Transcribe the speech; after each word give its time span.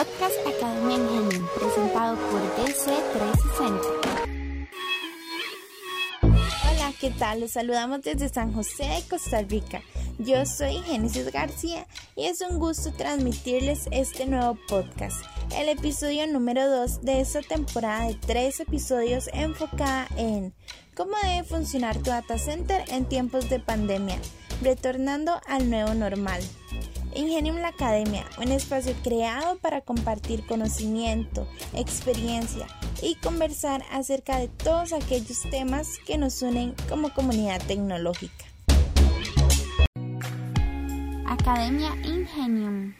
Podcast 0.00 0.36
Academia 0.46 0.96
Ingenio, 0.96 1.46
presentado 1.54 2.16
por 2.30 2.40
DC360. 2.56 3.80
Hola, 6.22 6.92
¿qué 6.98 7.10
tal? 7.10 7.40
Los 7.40 7.50
saludamos 7.50 8.00
desde 8.00 8.30
San 8.30 8.54
José 8.54 8.84
de 8.84 9.02
Costa 9.10 9.42
Rica. 9.42 9.82
Yo 10.18 10.46
soy 10.46 10.78
Génesis 10.86 11.30
García 11.30 11.86
y 12.16 12.24
es 12.24 12.40
un 12.40 12.58
gusto 12.58 12.94
transmitirles 12.94 13.88
este 13.90 14.24
nuevo 14.24 14.56
podcast, 14.68 15.22
el 15.54 15.68
episodio 15.68 16.26
número 16.28 16.66
2 16.66 17.02
de 17.02 17.20
esta 17.20 17.42
temporada 17.42 18.08
de 18.08 18.14
tres 18.14 18.60
episodios 18.60 19.28
enfocada 19.34 20.08
en 20.16 20.54
cómo 20.94 21.12
debe 21.22 21.44
funcionar 21.44 21.98
tu 21.98 22.08
data 22.08 22.38
center 22.38 22.84
en 22.88 23.04
tiempos 23.04 23.50
de 23.50 23.60
pandemia, 23.60 24.16
retornando 24.62 25.38
al 25.46 25.68
nuevo 25.68 25.92
normal. 25.92 26.40
Ingenium 27.20 27.56
la 27.56 27.68
Academia, 27.68 28.24
un 28.38 28.50
espacio 28.50 28.94
creado 29.04 29.58
para 29.58 29.82
compartir 29.82 30.46
conocimiento, 30.46 31.46
experiencia 31.74 32.66
y 33.02 33.14
conversar 33.16 33.82
acerca 33.92 34.38
de 34.38 34.48
todos 34.48 34.94
aquellos 34.94 35.42
temas 35.50 35.98
que 36.06 36.16
nos 36.16 36.40
unen 36.40 36.74
como 36.88 37.12
comunidad 37.12 37.60
tecnológica. 37.66 38.46
Academia 41.26 41.90
Ingenium. 42.04 42.94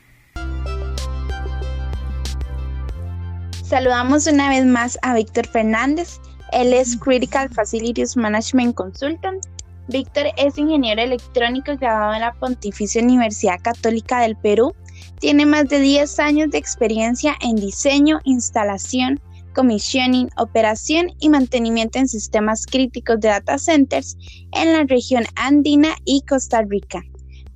Saludamos 3.64 4.26
una 4.26 4.50
vez 4.50 4.66
más 4.66 4.98
a 5.00 5.14
Víctor 5.14 5.46
Fernández. 5.46 6.20
Él 6.52 6.74
es 6.74 6.94
Critical 6.98 7.48
Facilities 7.48 8.18
Management 8.18 8.74
Consultant 8.74 9.46
Víctor 9.88 10.26
es 10.36 10.56
ingeniero 10.58 11.02
electrónico 11.02 11.76
graduado 11.76 12.14
en 12.14 12.20
la 12.20 12.32
Pontificia 12.34 13.02
Universidad 13.02 13.60
Católica 13.60 14.20
del 14.20 14.36
Perú. 14.36 14.72
Tiene 15.18 15.46
más 15.46 15.68
de 15.68 15.80
10 15.80 16.18
años 16.20 16.50
de 16.50 16.58
experiencia 16.58 17.36
en 17.40 17.56
diseño, 17.56 18.20
instalación, 18.24 19.20
commissioning, 19.54 20.28
operación 20.36 21.12
y 21.18 21.28
mantenimiento 21.28 21.98
en 21.98 22.08
sistemas 22.08 22.66
críticos 22.66 23.20
de 23.20 23.28
data 23.28 23.58
centers 23.58 24.16
en 24.52 24.72
la 24.72 24.84
región 24.84 25.24
andina 25.34 25.90
y 26.04 26.22
Costa 26.22 26.62
Rica. 26.62 27.02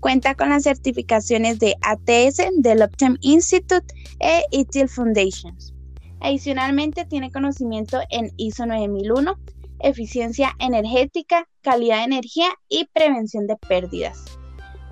Cuenta 0.00 0.34
con 0.34 0.50
las 0.50 0.64
certificaciones 0.64 1.58
de 1.60 1.76
ATS 1.82 2.42
del 2.58 2.82
Optim 2.82 3.16
Institute 3.20 3.86
e 4.20 4.42
ITIL 4.50 4.88
Foundations. 4.88 5.72
Adicionalmente 6.20 7.04
tiene 7.04 7.30
conocimiento 7.30 8.00
en 8.10 8.32
ISO 8.36 8.66
9001, 8.66 9.38
eficiencia 9.84 10.56
energética, 10.58 11.46
calidad 11.60 11.98
de 11.98 12.04
energía 12.04 12.48
y 12.68 12.86
prevención 12.92 13.46
de 13.46 13.56
pérdidas. 13.56 14.24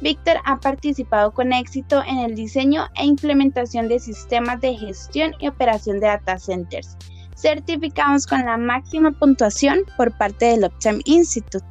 Víctor 0.00 0.36
ha 0.44 0.58
participado 0.58 1.32
con 1.32 1.52
éxito 1.52 2.02
en 2.06 2.18
el 2.18 2.34
diseño 2.34 2.86
e 2.96 3.06
implementación 3.06 3.88
de 3.88 4.00
sistemas 4.00 4.60
de 4.60 4.76
gestión 4.76 5.32
y 5.38 5.48
operación 5.48 6.00
de 6.00 6.08
data 6.08 6.38
centers, 6.38 6.96
certificados 7.36 8.26
con 8.26 8.44
la 8.44 8.56
máxima 8.56 9.12
puntuación 9.12 9.80
por 9.96 10.16
parte 10.18 10.46
del 10.46 10.64
Optim 10.64 11.00
Institute. 11.04 11.64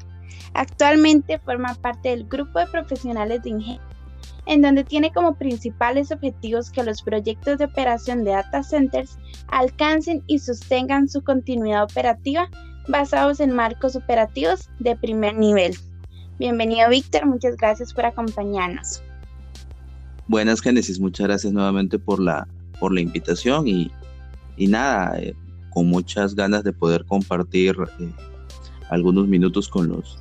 Actualmente 0.53 1.39
forma 1.39 1.75
parte 1.75 2.09
del 2.09 2.25
grupo 2.28 2.59
de 2.59 2.67
profesionales 2.67 3.44
de 3.44 3.50
ingeniería, 3.50 3.88
en 4.45 4.61
donde 4.61 4.83
tiene 4.83 5.11
como 5.11 5.35
principales 5.35 6.11
objetivos 6.11 6.72
que 6.72 6.83
los 6.83 7.03
proyectos 7.03 7.58
de 7.59 7.66
operación 7.66 8.23
de 8.23 8.31
data 8.31 8.63
centers 8.63 9.17
alcancen 9.50 10.23
y 10.28 10.39
sostengan 10.39 11.08
su 11.08 11.22
continuidad 11.22 11.83
operativa 11.83 12.50
basados 12.88 13.40
en 13.40 13.52
marcos 13.52 13.96
operativos 13.96 14.70
de 14.80 14.96
primer 14.96 15.36
nivel. 15.36 15.76
Bienvenido 16.40 16.90
Víctor, 16.90 17.26
muchas 17.26 17.56
gracias 17.56 17.94
por 17.94 18.06
acompañarnos. 18.06 19.02
Buenas 20.28 20.62
Génesis, 20.62 21.00
muchas 21.00 21.28
gracias 21.28 21.54
nuevamente 21.54 22.00
por 22.00 22.20
la, 22.20 22.48
por 22.80 22.94
la 22.94 23.02
invitación 23.02 23.68
y, 23.68 23.92
y 24.58 24.68
nada, 24.68 25.20
eh, 25.20 25.36
con 25.70 25.88
muchas 25.88 26.36
ganas 26.36 26.64
de 26.64 26.74
poder 26.74 27.06
compartir 27.06 27.76
eh, 28.00 28.12
algunos 28.90 29.28
minutos 29.28 29.68
con, 29.68 29.90
los, 29.90 30.18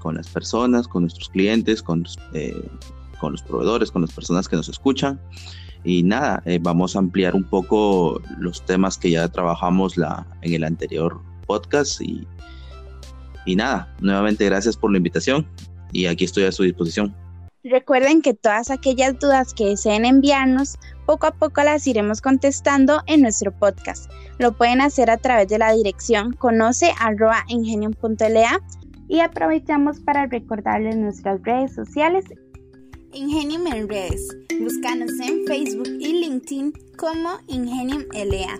con 0.00 0.16
las 0.16 0.28
personas, 0.28 0.88
con 0.88 1.02
nuestros 1.02 1.28
clientes, 1.28 1.82
con, 1.82 2.04
eh, 2.32 2.68
con 3.20 3.32
los 3.32 3.42
proveedores, 3.42 3.90
con 3.90 4.02
las 4.02 4.12
personas 4.12 4.48
que 4.48 4.56
nos 4.56 4.68
escuchan. 4.68 5.20
Y 5.84 6.02
nada, 6.04 6.42
vamos 6.60 6.94
a 6.94 7.00
ampliar 7.00 7.34
un 7.34 7.42
poco 7.42 8.22
los 8.38 8.64
temas 8.64 8.96
que 8.96 9.10
ya 9.10 9.26
trabajamos 9.26 9.96
la, 9.96 10.24
en 10.42 10.54
el 10.54 10.62
anterior 10.62 11.20
podcast 11.46 12.00
y, 12.00 12.26
y 13.46 13.56
nada, 13.56 13.94
nuevamente 14.00 14.44
gracias 14.44 14.76
por 14.76 14.90
la 14.90 14.98
invitación 14.98 15.46
y 15.92 16.06
aquí 16.06 16.24
estoy 16.24 16.44
a 16.44 16.52
su 16.52 16.62
disposición. 16.62 17.14
Recuerden 17.64 18.22
que 18.22 18.34
todas 18.34 18.70
aquellas 18.70 19.18
dudas 19.20 19.54
que 19.54 19.66
deseen 19.66 20.04
enviarnos, 20.04 20.78
poco 21.06 21.26
a 21.26 21.30
poco 21.32 21.62
las 21.62 21.86
iremos 21.86 22.20
contestando 22.20 23.02
en 23.06 23.22
nuestro 23.22 23.52
podcast. 23.52 24.10
Lo 24.38 24.52
pueden 24.56 24.80
hacer 24.80 25.10
a 25.10 25.16
través 25.16 25.46
de 25.46 25.58
la 25.58 25.72
dirección 25.72 26.32
conoce 26.32 26.92
y 29.08 29.20
aprovechamos 29.20 30.00
para 30.00 30.26
recordarles 30.26 30.96
nuestras 30.96 31.40
redes 31.42 31.74
sociales. 31.74 32.24
Ingenium 33.12 33.66
en 33.68 33.88
redes. 33.88 34.26
Búscanos 34.60 35.10
en 35.22 35.46
Facebook 35.46 35.88
y 36.00 36.20
LinkedIn 36.20 36.72
como 36.96 37.38
Ingenium 37.46 38.04
LA. 38.12 38.58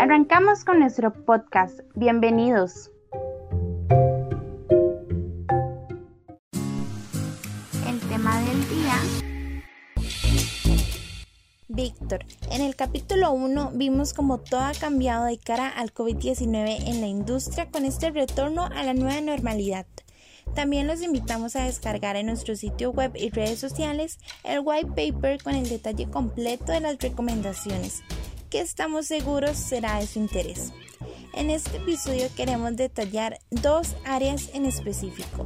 Arrancamos 0.00 0.64
con 0.64 0.78
nuestro 0.78 1.12
podcast. 1.12 1.80
Bienvenidos. 1.94 2.90
El 7.86 8.00
tema 8.08 8.40
del 8.40 8.68
día. 8.70 8.94
Víctor, 11.68 12.24
en 12.50 12.62
el 12.62 12.76
capítulo 12.76 13.32
1 13.32 13.72
vimos 13.74 14.14
cómo 14.14 14.38
todo 14.38 14.60
ha 14.60 14.72
cambiado 14.72 15.26
de 15.26 15.36
cara 15.36 15.68
al 15.68 15.92
COVID-19 15.92 16.88
en 16.88 17.02
la 17.02 17.06
industria 17.06 17.70
con 17.70 17.84
este 17.84 18.10
retorno 18.10 18.70
a 18.74 18.82
la 18.82 18.94
nueva 18.94 19.20
normalidad. 19.20 19.84
También 20.54 20.86
los 20.86 21.02
invitamos 21.02 21.56
a 21.56 21.64
descargar 21.64 22.16
en 22.16 22.24
nuestro 22.24 22.56
sitio 22.56 22.90
web 22.90 23.12
y 23.16 23.28
redes 23.28 23.58
sociales 23.58 24.18
el 24.44 24.60
white 24.64 24.92
paper 24.96 25.42
con 25.42 25.54
el 25.54 25.68
detalle 25.68 26.08
completo 26.08 26.72
de 26.72 26.80
las 26.80 26.98
recomendaciones 26.98 28.02
que 28.50 28.60
estamos 28.60 29.06
seguros 29.06 29.56
será 29.56 30.00
de 30.00 30.06
su 30.06 30.18
interés. 30.18 30.72
En 31.32 31.50
este 31.50 31.76
episodio 31.76 32.28
queremos 32.36 32.76
detallar 32.76 33.38
dos 33.50 33.94
áreas 34.04 34.50
en 34.52 34.66
específico, 34.66 35.44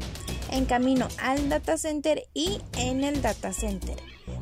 en 0.51 0.65
camino 0.65 1.07
al 1.19 1.51
data 1.51 1.77
center 1.77 2.25
y 2.33 2.61
en 2.79 3.05
el 3.05 3.21
data 3.21 3.53
center. 3.53 3.97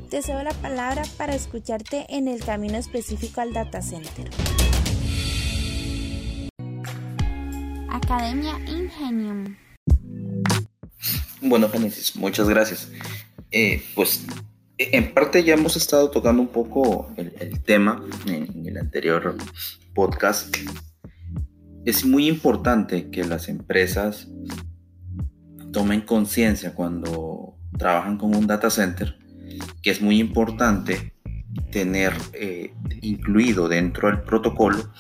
Te 0.09 0.23
cedo 0.23 0.43
la 0.45 0.55
palabra 0.55 1.03
para 1.17 1.35
escucharte 1.35 2.07
en 2.09 2.29
el 2.29 2.45
camino 2.45 2.79
específico 2.79 3.41
al 3.41 3.53
data 3.53 3.83
center. 3.83 4.31
Academia 7.91 8.59
Ingenium. 8.69 9.57
Bueno, 11.41 11.69
Genesis, 11.69 12.15
muchas 12.15 12.49
gracias. 12.49 12.89
Eh, 13.51 13.83
pues 13.97 14.25
en 14.93 15.15
parte 15.15 15.45
ya 15.45 15.55
hemos 15.55 15.77
estado 15.77 16.11
tocando 16.11 16.43
un 16.43 16.49
poco 16.49 17.13
el, 17.17 17.61
tema 17.63 18.03
en, 18.27 18.67
el 18.67 18.79
anterior 18.79 19.37
podcast. 19.95 20.57
Es 21.85 22.05
muy 22.05 22.29
importante 22.29 23.11
que 23.11 23.25
las 23.25 23.49
empresas 23.49 24.29
tomen 25.73 26.03
conciencia 26.03 26.75
cuando 26.75 27.57
trabajan 27.79 28.19
con 28.19 28.35
un 28.35 28.47
data 28.47 28.71
center, 28.71 29.19
que 29.83 29.91
es 29.91 30.01
muy 30.01 30.21
importante 30.21 31.15
tener 31.71 32.13
eh, 32.33 32.75
incluido 33.03 33.69
dentro 33.69 34.09
del 34.09 34.23
protocolo 34.23 34.91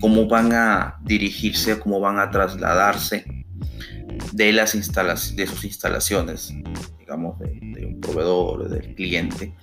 cómo 0.00 0.26
van 0.26 0.52
a 0.52 0.98
dirigirse, 1.02 1.78
cómo 1.78 2.00
van 2.00 2.18
a 2.18 2.30
trasladarse 2.30 3.24
de, 4.32 4.52
las 4.52 4.74
instalaciones, 4.74 5.36
de 5.36 5.46
sus 5.46 5.64
instalaciones 5.64 6.52
digamos, 6.98 7.38
de, 7.38 7.86
un 7.86 8.00
proveedor, 8.00 8.68
del 8.68 8.94
cliente 8.94 9.54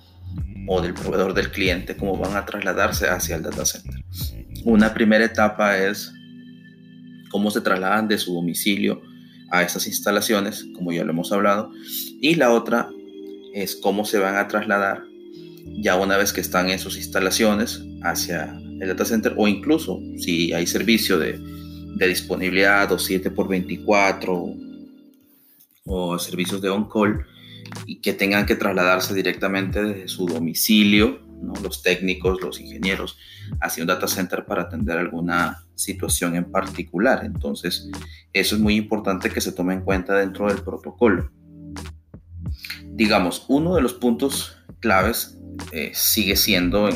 o 0.66 0.82
del 0.82 0.94
proveedor 0.94 1.32
del 1.32 1.50
cliente, 1.50 1.96
cómo 1.96 2.16
van 2.16 2.36
a 2.36 2.44
trasladarse 2.44 3.08
hacia 3.08 3.36
el 3.36 3.42
data 3.42 3.64
center. 3.64 4.04
Una 4.64 4.92
primera 4.92 5.24
etapa 5.24 5.78
es 5.78 6.12
cómo 7.30 7.50
se 7.50 7.62
trasladan 7.62 8.06
de 8.08 8.18
su 8.18 8.34
domicilio 8.34 9.00
a 9.50 9.62
esas 9.62 9.86
instalaciones, 9.86 10.66
como 10.74 10.92
ya 10.92 11.04
lo 11.04 11.12
hemos 11.12 11.32
hablado, 11.32 11.70
y 12.20 12.34
la 12.34 12.52
otra 12.52 12.90
es 13.54 13.76
cómo 13.76 14.04
se 14.04 14.18
van 14.18 14.36
a 14.36 14.46
trasladar 14.46 15.04
ya 15.80 15.96
una 15.96 16.16
vez 16.16 16.32
que 16.32 16.40
están 16.40 16.70
en 16.70 16.78
sus 16.78 16.96
instalaciones 16.96 17.82
hacia 18.02 18.58
el 18.80 18.88
data 18.88 19.04
center 19.04 19.34
o 19.36 19.48
incluso 19.48 20.00
si 20.18 20.52
hay 20.52 20.66
servicio 20.66 21.18
de, 21.18 21.40
de 21.96 22.08
disponibilidad 22.08 22.90
o 22.92 22.98
7 22.98 23.30
por 23.30 23.48
24 23.48 24.54
o 25.86 26.18
servicios 26.18 26.60
de 26.60 26.68
on-call, 26.68 27.26
y 27.86 27.96
que 27.96 28.12
tengan 28.12 28.46
que 28.46 28.54
trasladarse 28.54 29.14
directamente 29.14 29.82
desde 29.82 30.08
su 30.08 30.26
domicilio, 30.26 31.20
¿no? 31.42 31.54
los 31.62 31.82
técnicos, 31.82 32.40
los 32.40 32.60
ingenieros, 32.60 33.18
hacia 33.60 33.82
un 33.82 33.88
data 33.88 34.08
center 34.08 34.44
para 34.44 34.62
atender 34.62 34.98
alguna 34.98 35.64
situación 35.74 36.36
en 36.36 36.50
particular. 36.50 37.24
Entonces, 37.24 37.88
eso 38.32 38.56
es 38.56 38.60
muy 38.60 38.76
importante 38.76 39.30
que 39.30 39.40
se 39.40 39.52
tome 39.52 39.74
en 39.74 39.82
cuenta 39.82 40.14
dentro 40.16 40.48
del 40.48 40.62
protocolo. 40.62 41.30
digamos, 42.92 43.44
uno 43.48 43.76
de 43.76 43.82
los 43.82 43.94
puntos 43.94 44.56
claves 44.80 45.38
eh, 45.72 45.92
sigue 45.94 46.34
siendo 46.34 46.88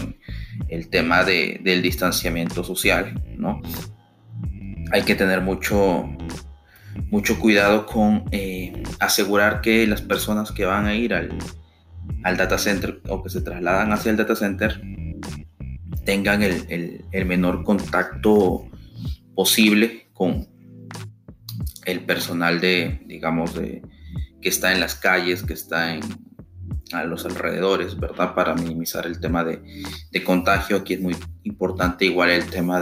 el 0.69 0.89
tema 0.89 1.25
del 1.25 1.83
distanciamiento 1.83 2.65
social, 2.65 3.23
¿no? 3.39 3.61
Hay 4.93 5.03
que 5.03 5.15
tener 5.15 5.41
mucho, 5.41 6.09
mucho 7.11 7.39
cuidado 7.41 7.87
con 7.87 8.25
eh, 8.31 8.83
asegurar 9.01 9.61
que 9.61 9.87
las 9.87 10.03
personas 10.03 10.53
que 10.53 10.65
van 10.65 10.87
a 10.87 10.95
ir 10.95 11.15
al, 11.15 11.37
al, 12.23 12.37
data 12.37 12.59
center 12.59 13.01
o 13.09 13.23
que 13.23 13.31
se 13.31 13.41
trasladan 13.41 13.93
hacia 13.93 14.11
el 14.11 14.17
data 14.17 14.37
center 14.37 14.81
tengan 16.05 16.43
el, 16.43 17.05
el 17.11 17.27
menor 17.27 17.65
contacto 17.65 18.69
posible 19.35 20.09
con 20.13 20.47
el 21.85 22.05
personal 22.05 22.61
de, 22.61 23.01
digamos, 23.07 23.55
de, 23.55 23.83
que 24.41 24.49
está 24.49 24.73
en 24.73 24.81
las 24.81 24.95
calles, 24.95 25.43
que 25.43 25.55
está 25.55 25.95
en, 25.95 26.03
a 26.93 27.05
los 27.05 27.25
alrededores, 27.25 27.99
¿verdad? 27.99 28.35
Para 28.35 28.55
minimizar 28.55 29.07
el 29.07 29.21
tema 29.21 29.45
de, 29.45 29.63
contagio. 30.25 30.77
Aquí 30.77 30.95
es 30.95 31.01
muy 31.01 31.17
importante 31.45 32.05
igual 32.05 32.31
el 32.31 32.47
tema 32.47 32.81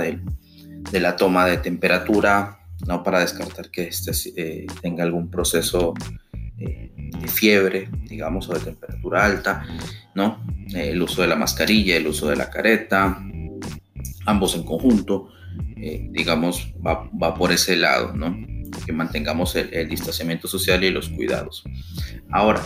de, 0.91 1.01
la 1.01 1.17
toma 1.17 1.47
de 1.47 1.59
temperatura, 1.59 2.61
¿no? 2.87 3.03
Para 3.03 3.21
descartar 3.21 3.71
que 3.71 3.85
este 3.85 4.13
eh, 4.37 4.67
tenga 4.81 5.05
algún 5.05 5.31
proceso 5.31 5.95
eh, 6.59 6.93
de 6.97 7.29
fiebre, 7.29 7.89
digamos, 8.05 8.49
o 8.49 8.55
de 8.55 8.61
temperatura 8.61 9.25
alta, 9.25 9.65
¿no? 10.15 10.45
Eh, 10.75 10.91
el 10.91 11.03
uso 11.03 11.23
de 11.23 11.29
la 11.29 11.37
mascarilla, 11.37 11.97
el 11.97 12.07
uso 12.07 12.29
de 12.29 12.37
la 12.37 12.51
careta, 12.51 13.23
ambos 14.27 14.55
en 14.55 14.63
conjunto, 14.63 15.29
digamos, 16.11 16.75
va, 16.87 17.09
va, 17.11 17.35
por 17.35 17.53
ese 17.53 17.75
lado, 17.75 18.13
¿no? 18.15 18.37
Que 18.85 18.93
mantengamos 18.93 19.57
el, 19.57 19.73
el 19.73 19.89
distanciamiento 19.89 20.47
social 20.47 20.85
y 20.85 20.91
los 20.91 21.09
cuidados. 21.09 21.65
Ahora, 22.31 22.61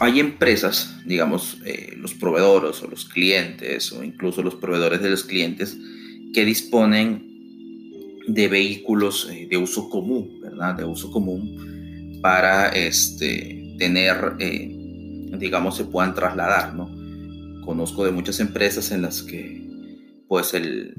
hay 0.00 0.20
empresas, 0.20 0.96
digamos, 1.04 1.60
eh, 1.64 1.94
los 1.96 2.14
proveedores 2.14 2.82
o 2.82 2.88
los 2.88 3.04
clientes 3.04 3.92
o 3.92 4.04
incluso 4.04 4.42
los 4.42 4.54
proveedores 4.54 5.02
de 5.02 5.10
los 5.10 5.24
clientes 5.24 5.76
que 6.32 6.44
disponen 6.44 7.26
de 8.28 8.48
vehículos 8.48 9.28
eh, 9.30 9.48
de 9.50 9.56
uso 9.56 9.88
común, 9.88 10.40
¿verdad? 10.40 10.76
De 10.76 10.84
uso 10.84 11.10
común 11.10 12.20
para 12.22 12.68
este, 12.68 13.74
tener, 13.78 14.34
eh, 14.38 14.68
digamos, 15.38 15.76
se 15.76 15.84
puedan 15.84 16.14
trasladar, 16.14 16.74
¿no? 16.74 16.88
Conozco 17.64 18.04
de 18.04 18.12
muchas 18.12 18.38
empresas 18.40 18.92
en 18.92 19.02
las 19.02 19.22
que, 19.22 19.66
pues, 20.28 20.54
el, 20.54 20.94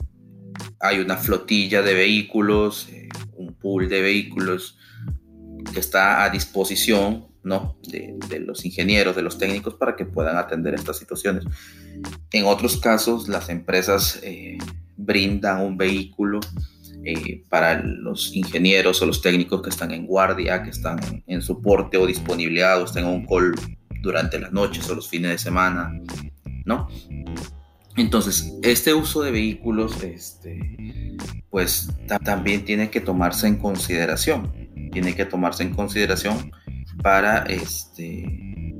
hay 0.79 0.99
una 0.99 1.15
flotilla 1.15 1.81
de 1.81 1.93
vehículos, 1.93 2.89
un 3.35 3.53
pool 3.53 3.87
de 3.87 4.01
vehículos 4.01 4.77
que 5.73 5.79
está 5.79 6.23
a 6.23 6.29
disposición 6.29 7.28
¿no? 7.49 7.75
De, 7.89 8.39
los 8.39 8.63
ingenieros, 8.63 9.15
de 9.15 9.23
los 9.23 9.39
técnicos 9.39 9.73
para 9.73 9.95
que 9.95 10.05
puedan 10.05 10.37
atender 10.37 10.75
estas 10.75 10.97
situaciones. 10.97 11.43
En 12.31 12.45
otros 12.45 12.77
casos, 12.77 13.27
las 13.27 13.49
empresas 13.49 14.19
eh, 14.21 14.59
brindan 14.95 15.61
un 15.61 15.75
vehículo 15.75 16.39
eh, 17.03 17.43
para 17.49 17.81
los 17.81 18.35
ingenieros 18.35 19.01
o 19.01 19.07
los 19.07 19.21
técnicos 19.21 19.63
que 19.63 19.71
están 19.71 19.91
en 19.91 20.05
guardia, 20.05 20.61
que 20.61 20.69
están 20.69 20.99
en, 21.25 21.41
soporte 21.41 21.97
o 21.97 22.05
disponibilidad 22.05 22.79
o 22.81 23.09
un 23.09 23.25
call 23.25 23.55
durante 24.01 24.39
las 24.39 24.53
noches 24.53 24.87
o 24.89 24.95
los 24.95 25.09
fines 25.09 25.31
de 25.31 25.37
semana, 25.39 25.91
¿no? 26.65 26.87
Entonces, 27.97 28.53
este 28.61 28.93
uso 28.93 29.23
de 29.23 29.31
vehículos, 29.31 30.03
este, 30.03 31.17
pues 31.49 31.89
también 32.23 32.63
tiene 32.63 32.91
que 32.91 33.01
tomarse 33.01 33.47
en 33.47 33.57
consideración. 33.57 34.53
Tiene 34.91 35.15
que 35.15 35.25
tomarse 35.25 35.63
en 35.63 35.73
consideración 35.73 36.51
para 37.01 37.43
este 37.43 38.75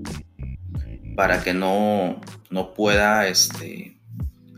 para 1.16 1.44
que 1.44 1.54
no, 1.54 2.21
no 2.50 2.74
pueda 2.74 3.27
este 3.27 3.98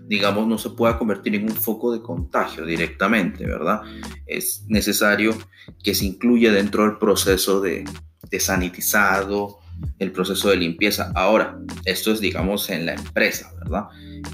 digamos 0.08 0.48
no 0.48 0.58
se 0.58 0.72
pueda 0.72 0.98
convertir 0.98 1.36
en 1.36 1.44
un 1.44 1.56
foco 1.56 1.94
de 1.94 2.02
contagio 2.02 2.66
directamente 2.66 3.46
verdad 3.46 3.82
es 4.26 4.66
necesario 4.68 5.36
que 5.84 5.96
se 5.96 6.06
incluya 6.06 6.52
dentro 6.52 6.84
del 6.84 6.98
proceso 6.98 7.62
de, 7.62 7.86
de 8.30 8.40
sanitizado 8.40 9.60
el 9.98 10.12
proceso 10.12 10.50
de 10.50 10.58
limpieza. 10.58 11.12
Ahora 11.16 11.58
esto 11.86 12.12
es 12.12 12.20
digamos 12.20 12.70
en 12.70 12.86
la 12.86 12.94
empresa 12.94 13.52
verdad 13.58 13.86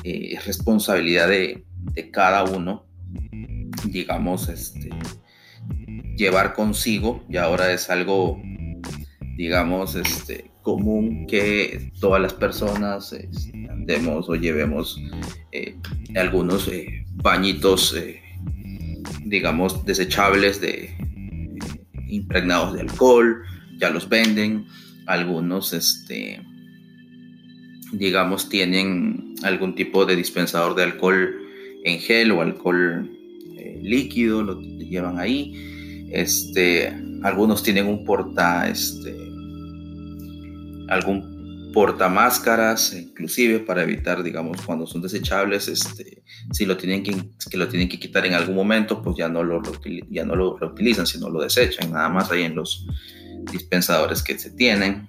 eh, 0.04 0.34
es 0.34 0.46
responsabilidad 0.46 1.30
de, 1.30 1.66
de 1.94 2.12
cada 2.12 2.44
uno 2.44 2.86
digamos 3.86 4.50
este 4.50 4.90
llevar 6.18 6.54
consigo 6.54 7.24
y 7.30 7.38
ahora 7.38 7.72
es 7.72 7.90
algo 7.90 8.42
digamos, 9.38 9.96
este, 9.96 10.50
común 10.68 11.28
que 11.28 11.92
todas 12.02 12.22
las 12.22 12.34
personas 12.34 13.14
este, 13.14 13.70
andemos 13.70 14.28
o 14.28 14.36
llevemos 14.36 15.00
eh, 15.54 15.78
algunos 16.18 16.68
eh, 16.68 17.06
bañitos, 17.14 17.96
eh, 17.96 18.22
digamos, 19.24 19.86
desechables 19.86 20.60
de 20.60 20.94
impregnados 22.10 22.74
de 22.74 22.82
alcohol, 22.82 23.44
ya 23.80 23.92
los 23.92 24.10
venden, 24.10 24.66
algunos, 25.06 25.72
este, 25.72 26.42
digamos, 27.94 28.50
tienen 28.50 29.36
algún 29.44 29.74
tipo 29.74 30.06
de 30.06 30.18
dispensador 30.18 30.76
de 30.76 30.84
alcohol 30.84 31.34
en 31.86 32.00
gel 32.00 32.32
o 32.32 32.42
alcohol 32.42 33.10
líquido, 33.82 34.44
lo 34.44 34.60
llevan 34.60 35.18
ahí, 35.18 36.08
este, 36.12 36.92
algunos 37.24 37.64
tienen 37.64 37.88
un 37.88 38.04
porta, 38.04 38.68
este, 38.68 39.27
algún 40.88 41.72
portamáscaras, 41.74 42.94
inclusive 42.94 43.60
para 43.60 43.84
evitar, 43.84 44.24
digamos, 44.24 44.62
cuando 44.62 44.88
son 44.88 45.02
desechables, 45.02 45.68
este, 45.68 46.24
si 46.52 46.66
lo 46.66 46.76
tienen 46.76 47.04
que, 47.04 47.16
que, 47.50 47.58
lo 47.58 47.68
tienen 47.68 47.88
que 47.88 48.00
quitar 48.00 48.26
en 48.26 48.34
algún 48.34 48.56
momento, 48.56 49.02
pues 49.02 49.18
ya 49.18 49.30
no, 49.30 49.44
lo, 49.44 49.62
ya 50.10 50.26
no 50.26 50.36
lo 50.36 50.58
reutilizan, 50.58 51.06
sino 51.06 51.30
lo 51.30 51.42
desechan, 51.42 51.92
nada 51.92 52.10
más 52.10 52.32
ahí 52.32 52.44
en 52.44 52.56
los 52.56 52.88
dispensadores 53.52 54.24
que 54.24 54.40
se 54.40 54.52
tienen, 54.52 55.08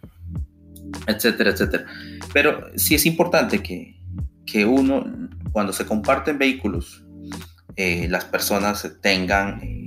etcétera, 1.07 1.51
etcétera. 1.51 1.87
Pero 2.33 2.71
sí 2.77 2.95
es 2.95 3.07
importante 3.07 3.63
que, 3.63 3.99
que 4.45 4.65
uno, 4.65 5.07
cuando 5.53 5.73
se 5.73 5.87
comparten 5.87 6.39
vehículos, 6.39 7.03
eh, 7.77 8.09
las 8.09 8.25
personas 8.25 8.97
tengan 9.01 9.63
eh, 9.63 9.85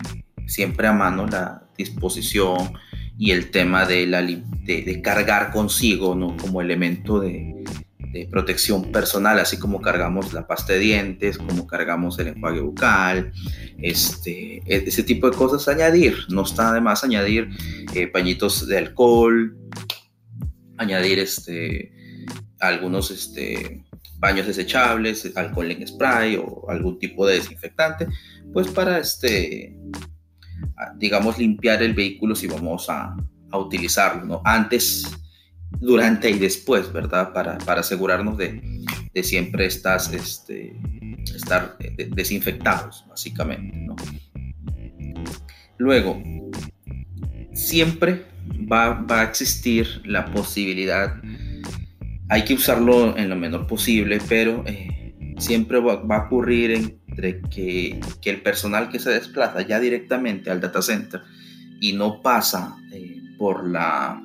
siempre 0.48 0.88
a 0.88 0.94
mano 0.94 1.28
la 1.28 1.64
disposición, 1.78 2.74
y 3.22 3.30
el 3.30 3.52
tema 3.52 3.86
de, 3.86 4.08
la, 4.08 4.24
de, 4.24 5.02
cargar 5.04 5.52
consigo 5.52 6.16
¿no? 6.16 6.36
como 6.38 6.60
elemento 6.60 7.20
de, 7.20 7.64
de, 8.12 8.28
protección 8.32 8.92
personal, 8.92 9.38
así 9.38 9.60
como 9.60 9.80
cargamos 9.80 10.34
la 10.34 10.48
pasta 10.48 10.74
de 10.74 10.80
dientes, 10.80 11.38
como 11.38 11.68
cargamos 11.68 12.18
el 12.18 12.30
enjuague 12.30 12.62
bucal, 12.62 13.32
este, 13.78 14.64
e, 14.66 14.86
ese 14.88 15.04
tipo 15.04 15.30
de 15.30 15.38
cosas 15.38 15.68
añadir. 15.68 16.16
No 16.30 16.42
está 16.42 16.74
de 16.74 16.82
más 16.82 17.04
añadir 17.04 17.50
eh, 17.94 18.08
pañitos 18.08 18.66
de 18.66 18.80
alcohol, 18.80 19.56
añadir 20.78 21.20
este, 21.20 21.94
algunos 22.60 23.12
este, 23.12 23.84
baños 24.18 24.48
desechables, 24.48 25.32
alcohol 25.36 25.70
en 25.70 25.88
spray 25.88 26.38
o 26.44 26.68
algún 26.72 26.98
tipo 26.98 27.28
de 27.28 27.36
desinfectante, 27.36 28.08
pues 28.52 28.68
para 28.70 28.98
este, 28.98 29.78
digamos, 30.96 31.38
limpiar 31.38 31.82
el 31.84 31.94
vehículo 31.94 32.36
si 32.36 32.48
vamos 32.48 32.90
a, 32.90 33.16
a 33.52 33.58
utilizarlo. 33.58 34.42
Antes, 34.44 35.06
durante 35.80 36.30
y 36.30 36.40
después, 36.40 36.92
¿verdad? 36.92 37.34
Para, 37.34 37.58
para 37.60 37.82
asegurarnos 37.82 38.38
de, 38.38 38.62
de, 39.14 39.24
siempre 39.24 39.66
estás, 39.66 40.12
este, 40.14 40.76
estar 41.36 41.78
desinfectados, 42.10 43.06
básicamente. 43.10 43.88
Luego, 45.78 46.22
siempre 47.54 48.26
va, 48.72 48.94
va, 49.02 49.22
a 49.22 49.24
existir 49.24 50.02
la 50.06 50.26
posibilidad, 50.26 51.16
hay 52.30 52.46
que 52.46 52.54
usarlo 52.54 53.18
en 53.18 53.30
lo 53.30 53.36
menor 53.36 53.68
posible, 53.68 54.20
pero 54.30 54.64
eh, 54.66 55.36
siempre 55.38 55.80
va, 55.80 55.96
va, 55.96 56.18
a 56.18 56.26
ocurrir 56.28 56.72
en, 56.72 57.01
entre 57.12 57.42
que, 57.42 58.00
que, 58.22 58.30
el 58.30 58.42
personal 58.42 58.90
que 58.90 59.00
se 59.00 59.12
desplaza 59.12 59.62
ya 59.62 59.80
directamente 59.80 60.50
al 60.50 60.62
data 60.62 60.82
center 60.82 61.22
y 61.80 61.94
no 61.94 62.22
pasa 62.22 62.78
eh, 62.94 63.22
por, 63.38 63.68
la, 63.68 64.22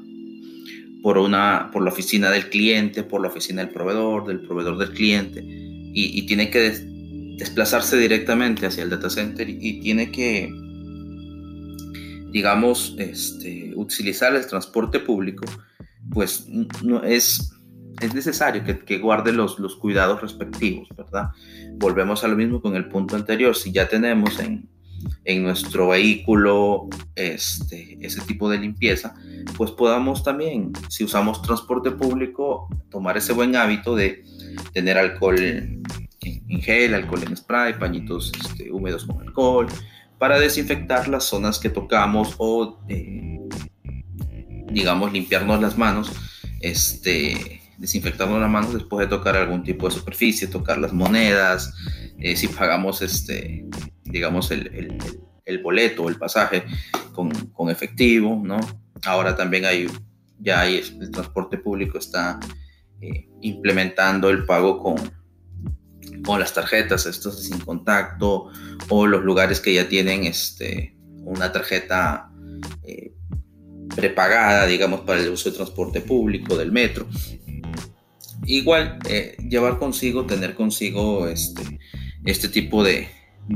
por, 1.02 1.18
una, 1.18 1.70
por 1.72 1.82
la 1.82 1.90
oficina 1.90 2.30
del 2.30 2.48
cliente, 2.48 3.02
por 3.02 3.20
la 3.20 3.28
oficina 3.28 3.62
del 3.62 3.72
proveedor, 3.72 4.26
del 4.26 4.40
proveedor 4.40 4.78
del 4.78 4.92
cliente, 4.92 5.42
y, 5.42 6.18
y 6.18 6.26
tiene 6.26 6.50
que 6.50 6.60
desplazarse 7.38 7.98
directamente 7.98 8.66
hacia 8.66 8.84
el 8.84 8.90
data 8.90 9.10
center 9.10 9.48
y, 9.48 9.80
tiene 9.80 10.10
que, 10.10 10.48
digamos, 12.30 12.94
este, 12.98 13.72
utilizar 13.74 14.34
el 14.34 14.46
transporte 14.46 15.00
público, 15.00 15.44
pues 16.12 16.46
no 16.82 17.02
es 17.02 17.55
es 18.00 18.14
necesario 18.14 18.64
que, 18.64 18.78
que 18.78 18.98
guarde 18.98 19.32
los, 19.32 19.58
los, 19.58 19.76
cuidados 19.76 20.20
respectivos, 20.20 20.88
¿verdad? 20.96 21.30
Volvemos 21.74 22.24
a 22.24 22.28
lo 22.28 22.36
mismo 22.36 22.60
con 22.60 22.76
el 22.76 22.88
punto 22.88 23.16
anterior. 23.16 23.56
Si 23.56 23.72
ya 23.72 23.88
tenemos 23.88 24.38
en, 24.38 24.68
en 25.24 25.42
nuestro 25.42 25.88
vehículo 25.88 26.88
este, 27.14 27.98
ese 28.00 28.20
tipo 28.22 28.48
de 28.48 28.58
limpieza, 28.58 29.14
pues 29.56 29.70
podamos 29.70 30.22
también, 30.22 30.72
si 30.88 31.04
usamos 31.04 31.42
transporte 31.42 31.90
público, 31.90 32.68
tomar 32.90 33.16
ese 33.16 33.32
buen 33.32 33.56
hábito 33.56 33.94
de 33.94 34.24
tener 34.72 34.98
alcohol 34.98 35.38
en, 35.38 35.82
gel, 36.60 36.94
alcohol 36.94 37.22
en 37.26 37.36
spray, 37.36 37.78
pañitos 37.78 38.32
este, 38.40 38.70
húmedos 38.70 39.04
con 39.04 39.20
alcohol, 39.20 39.66
para 40.18 40.38
desinfectar 40.38 41.08
las 41.08 41.24
zonas 41.24 41.58
que 41.58 41.70
tocamos 41.70 42.34
o, 42.38 42.78
eh, 42.88 43.40
digamos, 44.70 45.12
limpiarnos 45.12 45.60
las 45.60 45.76
manos, 45.76 46.10
este, 46.60 47.60
desinfectarnos 47.78 48.40
las 48.40 48.50
manos 48.50 48.74
después 48.74 49.06
de 49.06 49.16
tocar 49.16 49.36
algún 49.36 49.62
tipo 49.62 49.88
de 49.88 49.94
superficie, 49.94 50.48
tocar 50.48 50.78
las 50.78 50.92
monedas, 50.92 51.74
eh, 52.18 52.36
si 52.36 52.48
pagamos, 52.48 53.02
este, 53.02 53.66
digamos, 54.04 54.50
el, 54.50 54.98
boleto 55.62 56.04
o 56.04 56.08
el 56.08 56.16
pasaje 56.16 56.64
con, 57.12 57.70
efectivo, 57.70 58.40
¿no? 58.42 58.58
Ahora 59.04 59.36
también 59.36 59.64
hay, 59.64 59.86
ya 60.38 60.60
hay, 60.60 60.76
el 61.00 61.10
transporte 61.10 61.58
público 61.58 61.98
está 61.98 62.40
eh, 63.00 63.28
implementando 63.42 64.30
el 64.30 64.44
pago 64.44 64.82
con, 64.82 64.96
con 66.24 66.40
las 66.40 66.52
tarjetas, 66.52 67.06
estos 67.06 67.42
sin 67.44 67.58
contacto, 67.58 68.50
o 68.88 69.06
los 69.06 69.22
lugares 69.22 69.60
que 69.60 69.74
ya 69.74 69.88
tienen 69.88 70.24
este, 70.24 70.96
una 71.24 71.52
tarjeta 71.52 72.30
eh, 72.82 73.12
prepagada, 73.94 74.66
digamos, 74.66 75.00
para 75.00 75.20
el 75.20 75.30
uso 75.30 75.50
de 75.50 75.56
transporte 75.56 76.00
público, 76.00 76.56
del 76.56 76.72
metro. 76.72 77.06
Igual, 78.46 78.98
eh, 79.08 79.36
llevar 79.48 79.78
consigo, 79.78 80.24
tener 80.24 80.54
consigo 80.54 81.26
este, 81.26 81.62
este 82.24 82.48
tipo 82.48 82.84
de, 82.84 83.08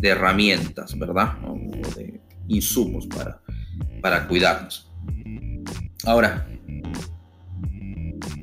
herramientas, 0.03 0.99
¿verdad? 0.99 1.37
O 1.45 1.57
de 1.97 2.21
insumos 2.49 3.07
para, 3.07 3.41
para 4.01 4.27
cuidarnos. 4.27 4.91
Ahora, 6.05 6.49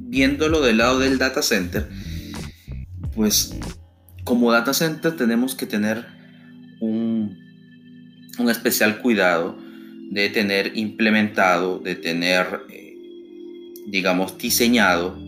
viéndolo 0.01 0.61
del 0.61 0.77
lado 0.77 0.99
del 0.99 1.17
data 1.17 1.41
center, 1.41 1.89
pues 3.15 3.57
como 4.23 4.51
data 4.51 4.73
center 4.73 5.15
tenemos 5.15 5.55
que 5.55 5.65
tener 5.65 6.05
un, 6.79 7.37
un 8.39 8.49
especial 8.49 8.99
cuidado 9.01 9.57
de 10.11 10.29
tener 10.29 10.77
implementado, 10.77 11.79
de 11.79 11.95
tener, 11.95 12.61
eh, 12.69 12.95
digamos, 13.87 14.37
diseñado 14.37 15.26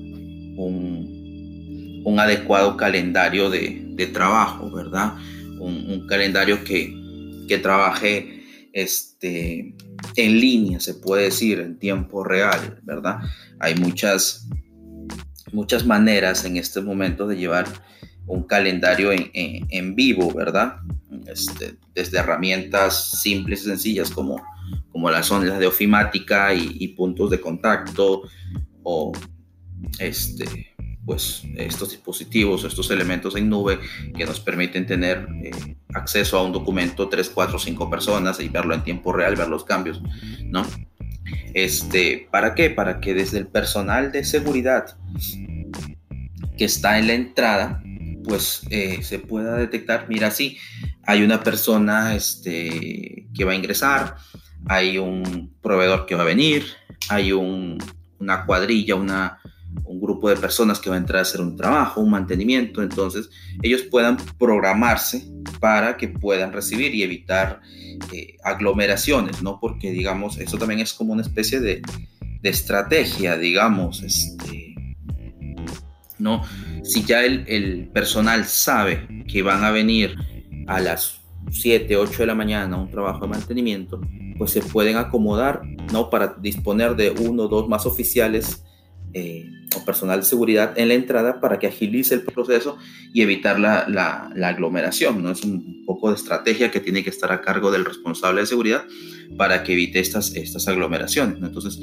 un, 0.66 2.20
adecuado 2.20 2.75
calendario 2.75 3.50
de, 3.50 4.10
trabajo, 4.13 4.72
¿verdad? 4.72 5.16
Un, 5.60 6.06
calendario 6.08 6.63
que, 6.63 6.94
que, 7.48 7.58
trabaje 7.58 8.44
este, 8.74 9.75
en 10.16 10.39
línea, 10.39 10.80
se 10.80 10.96
puede 10.96 11.25
decir, 11.25 11.60
en 11.60 11.78
tiempo 11.78 12.24
real, 12.24 12.80
¿verdad? 12.84 13.20
Hay 13.60 13.75
muchas, 13.75 14.48
muchas 15.51 15.86
maneras 15.86 16.46
en 16.46 16.58
este 16.58 16.82
momento 16.82 17.28
de 17.28 17.38
llevar 17.38 17.68
un 18.28 18.44
calendario 18.44 19.12
en, 19.12 19.30
en, 19.34 19.96
vivo, 19.96 20.32
¿verdad? 20.34 20.78
Este, 21.25 21.78
desde 21.96 22.20
herramientas 22.20 23.22
simples 23.22 23.62
y 23.62 23.66
sencillas 23.66 24.12
como, 24.12 24.42
como 24.92 25.10
las 25.10 25.25
son 25.25 25.48
las 25.48 25.60
de 25.60 25.68
ofimática 25.68 26.54
y, 26.54 26.88
puntos 26.89 27.30
de 27.30 27.42
contacto 27.42 28.24
o 28.84 29.12
este, 30.00 30.74
pues, 31.06 31.44
estos 31.56 31.92
dispositivos, 31.92 32.64
estos 32.64 32.92
elementos 32.92 33.36
en 33.36 33.50
nube 33.50 33.80
que 34.16 34.26
nos 34.26 34.40
permiten 34.40 34.86
tener 34.86 35.28
eh, 35.44 35.76
acceso 35.94 36.38
a 36.38 36.44
un 36.44 36.52
documento 36.52 37.10
3, 37.10 37.30
4, 37.30 37.58
5 37.58 37.90
personas 37.90 38.40
y 38.40 38.50
verlo 38.50 38.76
en 38.76 38.84
tiempo 38.84 39.12
real, 39.12 39.36
ver 39.36 39.48
los 39.48 39.64
cambios, 39.64 40.02
¿no? 40.46 40.64
Este, 41.54 42.28
¿Para 42.32 42.54
qué? 42.56 42.70
Para 42.70 43.00
que 43.00 43.14
desde 43.14 43.40
el 43.40 43.48
personal 43.48 44.12
de 44.12 44.24
seguridad 44.24 44.98
que 46.58 46.66
está 46.66 47.00
en 47.00 47.08
la 47.08 47.14
entrada, 47.14 47.82
pues 48.24 48.62
eh, 48.70 49.02
se 49.02 49.20
pueda 49.20 49.58
detectar, 49.58 50.06
mira, 50.10 50.30
sí, 50.30 50.58
hay 51.06 51.24
una 51.24 51.42
persona 51.42 52.16
este, 52.16 53.28
que 53.34 53.46
va 53.46 53.54
a 53.54 53.56
ingresar, 53.56 54.16
hay 54.68 54.98
un 54.98 55.56
proveedor 55.62 56.06
que 56.06 56.16
va 56.16 56.22
a 56.22 56.26
venir, 56.26 56.66
hay 57.10 57.32
una 57.32 58.46
cuadrilla, 58.46 58.96
una, 58.96 59.40
un 59.86 60.00
grupo 60.00 60.30
de 60.30 60.36
personas 60.36 60.80
que 60.80 60.90
va 60.90 60.96
a 60.96 61.00
entrar 61.00 61.20
a 61.20 61.22
hacer 61.24 61.42
un 61.42 61.56
trabajo, 61.56 62.02
un 62.02 62.12
mantenimiento, 62.12 62.82
entonces 62.82 63.30
ellos 63.62 63.84
puedan 63.84 64.18
programarse 64.38 65.32
para 65.60 65.98
que 65.98 66.08
puedan 66.08 66.54
recibir 66.54 66.94
y 66.94 67.04
evitar 67.04 67.62
eh, 68.14 68.38
aglomeraciones, 68.44 69.42
¿no? 69.42 69.60
Porque, 69.60 69.92
digamos, 69.92 70.38
eso 70.38 70.58
también 70.58 70.80
es 70.80 70.94
como 70.94 71.14
una 71.14 71.22
especie 71.22 71.60
de, 71.60 71.82
de 72.42 72.50
estrategia, 72.50 73.38
digamos, 73.38 74.02
este, 74.04 74.76
¿no? 76.18 76.44
Si 76.84 77.04
ya 77.04 77.24
el, 77.24 77.90
personal 77.94 78.46
sabe 78.46 79.26
que 79.28 79.42
van 79.42 79.64
a 79.64 79.72
venir 79.72 80.16
a 80.68 80.80
las 80.80 81.22
7, 81.52 81.96
8 81.96 82.20
de 82.20 82.26
la 82.26 82.36
mañana 82.36 82.76
a 82.76 82.80
un 82.80 82.90
trabajo 82.90 83.22
de 83.22 83.28
mantenimiento, 83.28 84.02
pues 84.38 84.52
se 84.52 84.62
pueden 84.62 84.98
acomodar, 84.98 85.62
¿no? 85.92 86.10
Para 86.10 86.36
disponer 86.40 86.96
de 86.96 87.12
uno 87.12 87.44
o 87.44 87.48
dos 87.48 87.68
más 87.68 87.86
oficiales 87.86 88.64
eh, 89.13 89.50
o 89.75 89.86
personal 89.86 90.20
de 90.20 90.25
seguridad 90.25 90.74
en 90.78 90.88
la 90.88 90.94
entrada 90.96 91.39
para 91.39 91.60
que 91.60 91.68
agilice 91.68 92.16
el 92.16 92.22
proceso 92.22 92.78
y 93.13 93.22
evitar 93.22 93.60
la, 93.60 93.86
la, 93.88 94.48
aglomeración. 94.48 95.22
¿no? 95.22 95.32
Es 95.32 95.44
un 95.44 95.84
poco 95.86 96.10
de 96.10 96.16
estrategia 96.16 96.72
que 96.72 96.80
tiene 96.80 97.04
que 97.04 97.10
estar 97.10 97.32
a 97.32 97.42
cargo 97.42 97.72
del 97.72 97.86
responsable 97.86 98.42
de 98.42 98.48
seguridad 98.48 98.84
para 99.38 99.63
que 99.63 99.74
evite 99.74 100.00
estas, 100.00 100.36
estas 100.36 100.68
aglomeraciones. 100.68 101.38
Entonces, 101.42 101.80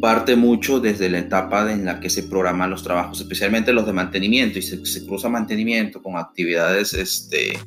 parte 0.00 0.36
mucho 0.36 0.80
desde 0.80 1.10
la 1.10 1.18
etapa 1.18 1.70
en 1.72 1.84
la 1.84 2.00
que 2.00 2.10
se 2.10 2.22
programan 2.22 2.70
los 2.70 2.82
trabajos, 2.82 3.20
especialmente 3.20 3.72
los 3.72 3.86
de 3.86 3.92
mantenimiento, 3.92 4.58
y 4.58 4.62
se, 4.62 4.84
se 4.86 5.04
cruza 5.04 5.28
mantenimiento 5.28 6.02
con 6.02 6.16
actividades, 6.16 6.94
este, 6.94 7.58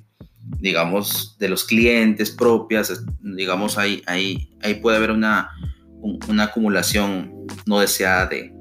digamos, 0.60 1.38
de 1.40 1.50
los 1.50 1.64
clientes 1.64 2.32
propias, 2.32 3.04
digamos, 3.22 3.78
ahí, 3.78 4.02
ahí, 4.06 4.50
ahí 4.62 4.76
puede 4.76 4.98
haber 4.98 5.12
una, 5.12 5.52
una 6.28 6.46
acumulación 6.46 7.46
no 7.66 7.80
deseada 7.80 8.28
de, 8.28 8.54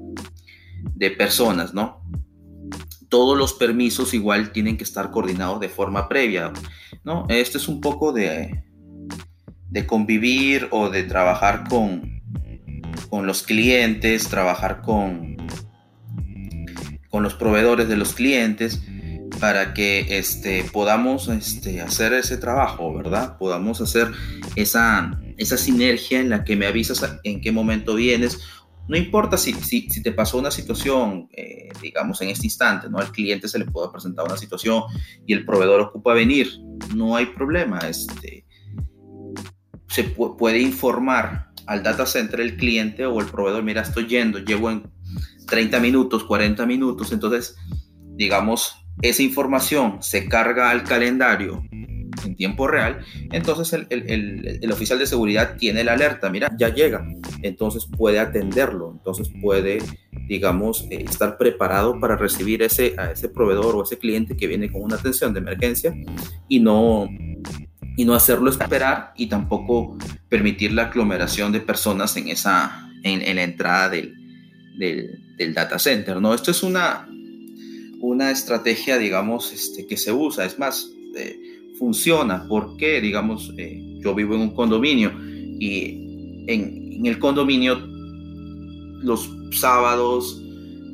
de 0.95 1.11
personas, 1.11 1.73
¿no? 1.73 2.03
Todos 3.09 3.37
los 3.37 3.53
permisos 3.53 4.13
igual 4.13 4.51
tienen 4.51 4.77
que 4.77 4.83
estar 4.83 5.11
coordinados 5.11 5.59
de 5.59 5.69
forma 5.69 6.09
previa, 6.09 6.51
¿no? 7.03 7.25
Este 7.29 7.57
es 7.57 7.67
un 7.67 7.81
poco 7.81 8.11
de, 8.11 8.63
de 9.69 9.85
convivir 9.85 10.67
o 10.71 10.89
de 10.89 11.03
trabajar 11.03 11.67
con, 11.69 12.21
con 13.09 13.27
los 13.27 13.43
clientes, 13.43 14.27
trabajar 14.27 14.81
con, 14.81 15.37
con 17.09 17.23
los 17.23 17.35
proveedores 17.35 17.87
de 17.87 17.95
los 17.95 18.13
clientes 18.13 18.81
para 19.39 19.73
que 19.73 20.17
este, 20.17 20.63
podamos 20.63 21.27
este, 21.27 21.81
hacer 21.81 22.13
ese 22.13 22.37
trabajo, 22.37 22.93
¿verdad? 22.93 23.37
Podamos 23.37 23.81
hacer 23.81 24.11
esa, 24.55 25.19
esa 25.37 25.57
sinergia 25.57 26.19
en 26.19 26.29
la 26.29 26.43
que 26.43 26.55
me 26.55 26.65
avisas 26.65 27.03
en 27.23 27.41
qué 27.41 27.51
momento 27.51 27.95
vienes 27.95 28.39
no 28.87 28.97
importa 28.97 29.37
si, 29.37 29.53
si, 29.53 29.89
si, 29.89 30.03
te 30.03 30.11
pasó 30.11 30.37
una 30.37 30.51
situación, 30.51 31.29
eh, 31.31 31.69
digamos, 31.81 32.21
en 32.21 32.29
este 32.29 32.47
instante, 32.47 32.89
¿no? 32.89 32.97
Al 32.97 33.11
cliente 33.11 33.47
se 33.47 33.59
le 33.59 33.65
puede 33.65 33.89
presentar 33.89 34.25
una 34.25 34.37
situación 34.37 34.83
y 35.25 35.33
el 35.33 35.45
proveedor 35.45 35.81
ocupa 35.81 36.13
venir, 36.13 36.49
no 36.93 37.15
hay 37.15 37.27
problema. 37.27 37.79
Este, 37.79 38.45
se 39.87 40.03
puede 40.03 40.59
informar 40.59 41.51
al 41.65 41.81
data 41.81 42.05
center 42.05 42.41
el 42.41 42.57
cliente 42.57 43.05
o 43.05 43.19
el 43.19 43.27
proveedor, 43.27 43.63
mira, 43.63 43.81
estoy 43.81 44.07
yendo, 44.07 44.39
llevo 44.39 44.69
en 44.69 44.91
30 45.47 45.79
minutos, 45.79 46.23
40 46.25 46.65
minutos, 46.65 47.11
entonces, 47.11 47.55
digamos, 48.15 48.75
esa 49.01 49.23
información 49.23 50.01
se 50.01 50.27
carga 50.27 50.69
al 50.69 50.83
calendario 50.83 51.63
en 52.25 52.35
tiempo 52.35 52.67
real, 52.67 52.99
entonces 53.31 53.85
el, 53.89 54.71
oficial 54.71 54.99
de 54.99 55.05
seguridad 55.05 55.55
tiene 55.57 55.83
la 55.83 55.93
alerta, 55.93 56.29
mira, 56.29 56.49
ya 56.57 56.69
llega, 56.69 57.05
entonces 57.41 57.85
puede 57.85 58.19
atenderlo, 58.19 58.91
entonces 58.91 59.31
puede, 59.41 59.79
digamos, 60.27 60.85
eh, 60.89 61.05
estar 61.07 61.37
preparado 61.37 61.99
para 61.99 62.15
recibir 62.15 62.63
ese, 62.63 62.95
a 62.97 63.11
ese 63.11 63.29
proveedor 63.29 63.75
o 63.75 63.83
ese 63.83 63.97
cliente 63.97 64.35
que 64.35 64.47
viene 64.47 64.71
con 64.71 64.81
una 64.81 64.95
atención 64.95 65.33
de 65.33 65.39
emergencia 65.39 65.93
y 66.47 66.59
no, 66.59 67.07
y 67.95 68.05
no 68.05 68.13
hacerlo 68.13 68.49
esperar 68.49 69.13
y 69.15 69.27
tampoco 69.27 69.97
permitir 70.29 70.73
la 70.73 70.83
aglomeración 70.83 71.51
de 71.51 71.59
personas 71.59 72.15
en, 72.17 72.27
esa, 72.29 72.89
en, 73.03 73.35
la 73.35 73.43
entrada 73.43 73.89
del, 73.89 74.15
del, 74.77 75.53
data 75.53 75.77
center, 75.77 76.19
¿no? 76.19 76.33
Esto 76.33 76.51
es 76.51 76.63
una, 76.63 77.07
una 77.99 78.31
estrategia, 78.31 78.97
digamos, 78.97 79.51
este, 79.51 79.85
que 79.85 79.97
se 79.97 80.11
usa, 80.11 80.45
es 80.45 80.57
más, 80.57 80.89
eh, 81.15 81.52
funciona 81.77 82.45
porque, 82.47 83.01
digamos, 83.01 83.53
eh, 83.57 83.99
yo 83.99 84.13
vivo 84.13 84.35
en 84.35 84.41
un 84.41 84.55
condominio 84.55 85.11
y 85.59 86.45
en, 86.47 87.05
el 87.05 87.19
condominio 87.19 87.75
los 89.01 89.29
sábados 89.51 90.39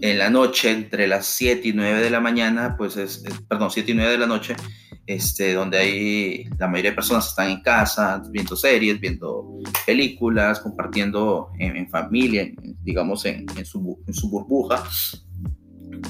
en 0.01 0.17
la 0.17 0.29
noche, 0.29 0.71
entre 0.71 1.07
las 1.07 1.25
7 1.25 1.67
y 1.67 1.73
9 1.73 2.01
de 2.01 2.09
la 2.09 2.19
mañana, 2.19 2.75
pues 2.77 2.97
es, 2.97 3.23
perdón, 3.47 3.69
7 3.69 3.91
y 3.91 3.95
9 3.95 4.11
de 4.11 4.17
la 4.17 4.27
noche, 4.27 4.55
este, 5.05 5.53
donde 5.53 5.77
hay 5.77 6.43
la 6.57 6.67
mayoría 6.67 6.91
de 6.91 6.95
personas 6.95 7.27
están 7.27 7.49
en 7.49 7.61
casa, 7.61 8.21
viendo 8.31 8.55
series, 8.55 8.99
viendo 8.99 9.59
películas, 9.85 10.61
compartiendo 10.61 11.49
en, 11.59 11.89
familia, 11.89 12.49
digamos 12.81 13.25
en, 13.25 13.45
su, 13.65 13.99
en, 14.07 14.13
su, 14.13 14.29
burbuja, 14.29 14.83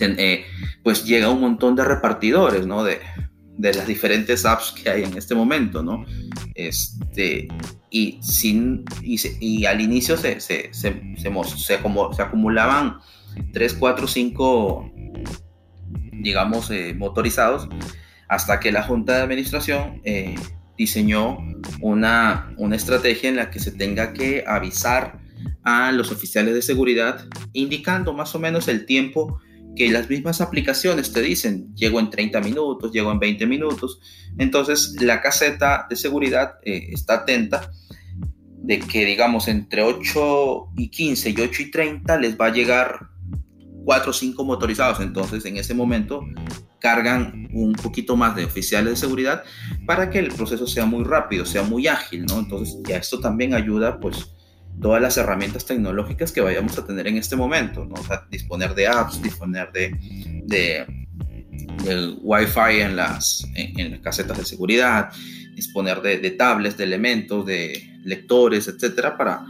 eh, 0.02 0.46
pues 0.84 1.04
llega 1.06 1.30
un 1.30 1.42
montón 1.42 1.76
de 1.76 1.84
repartidores, 1.84 2.68
¿no? 2.68 2.84
De, 2.84 3.00
de 3.60 3.74
las 3.74 3.86
diferentes 3.86 4.46
apps 4.46 4.72
que 4.72 4.90
hay 4.90 5.04
en 5.04 5.18
este 5.18 5.36
momento, 5.36 5.84
¿no? 5.84 6.06
Este, 6.56 7.50
y, 7.90 8.18
sin, 8.22 8.86
y, 9.02 9.66
al 9.66 9.82
inicio 9.82 10.16
se, 10.16 10.40
se, 10.40 10.74
se, 10.74 11.02
se, 11.18 11.80
como, 11.82 12.14
se 12.14 12.24
acumulaban 12.24 13.00
3, 13.52 13.74
4, 13.74 14.08
5, 14.08 14.92
digamos, 16.14 16.72
eh, 16.72 16.94
motorizados, 16.98 17.68
hasta 18.30 18.62
que 18.62 18.72
la 18.72 18.84
Junta 18.84 19.18
de 19.18 19.24
Administración 19.24 20.02
eh, 20.06 20.36
diseñó 20.78 21.40
una, 21.82 22.54
una 22.56 22.78
estrategia 22.78 23.30
en 23.30 23.36
la 23.36 23.52
que 23.52 23.60
se 23.60 23.72
tenga 23.72 24.14
que 24.14 24.46
avisar 24.48 25.20
a 25.64 25.92
los 25.92 26.14
oficiales 26.14 26.54
de 26.54 26.62
seguridad, 26.62 27.26
indicando 27.52 28.14
más 28.14 28.34
o 28.36 28.40
menos 28.40 28.70
el 28.70 28.86
tiempo 28.86 29.42
que 29.80 29.90
las 29.90 30.10
mismas 30.10 30.42
aplicaciones 30.42 31.14
te 31.14 31.22
dicen, 31.22 31.74
llego 31.74 32.02
en 32.02 32.10
30 32.10 32.42
minutos, 32.42 32.92
llego 32.92 33.14
en 33.14 33.20
20 33.20 33.48
minutos. 33.48 34.02
Entonces, 34.38 34.98
la 35.00 35.22
caseta 35.22 35.88
de 35.90 35.96
seguridad 35.96 36.56
eh, 36.64 36.90
está 36.92 37.14
atenta 37.14 37.72
de 38.58 38.80
que, 38.80 39.06
digamos, 39.06 39.48
entre 39.48 39.82
8 39.82 40.72
y 40.76 40.90
15 40.90 41.30
y 41.30 41.40
8 41.40 41.62
y 41.62 41.72
30 41.72 42.18
les 42.18 42.38
va 42.38 42.48
a 42.48 42.52
llegar 42.52 43.08
4 43.86 44.10
o 44.10 44.14
5 44.14 44.44
motorizados. 44.44 45.00
Entonces, 45.00 45.46
en 45.46 45.56
ese 45.56 45.74
momento, 45.74 46.26
cargan 46.80 47.48
un 47.54 47.72
poquito 47.72 48.18
más 48.18 48.36
de 48.36 48.44
oficiales 48.44 48.96
de 48.96 48.98
seguridad 48.98 49.46
para 49.86 50.10
que 50.10 50.20
el 50.20 50.28
proceso 50.28 50.68
sea 50.68 50.86
muy 50.86 51.06
rápido, 51.06 51.46
sea 51.46 51.64
muy 51.64 51.88
ágil, 51.88 52.26
¿no? 52.26 52.40
Entonces, 52.40 52.76
ya 52.86 52.98
esto 52.98 53.22
también 53.22 53.54
ayuda, 53.54 53.98
pues, 54.02 54.30
todas 54.82 55.02
las 55.02 55.18
herramientas 55.18 55.66
tecnológicas 55.66 56.32
que 56.32 56.42
vayamos 56.42 56.78
a 56.78 56.86
tener 56.86 57.08
en 57.08 57.18
este 57.18 57.36
momento, 57.36 57.86
¿no? 57.86 57.96
Disponer 58.30 58.74
de 58.76 58.88
apps, 58.88 59.22
disponer 59.22 59.72
de, 59.72 59.96
de, 60.46 60.86
Wi-Fi 62.22 62.82
en 62.82 62.96
las, 62.96 63.46
en, 63.56 63.92
las 63.92 64.00
casetas 64.00 64.38
de 64.38 64.46
seguridad, 64.46 65.12
disponer 65.56 66.02
de, 66.02 66.20
de 66.20 66.32
tablets, 66.32 66.78
de 66.78 66.84
elementos, 66.84 67.46
de 67.46 68.00
lectores, 68.04 68.68
etcétera, 68.68 69.18
para 69.18 69.46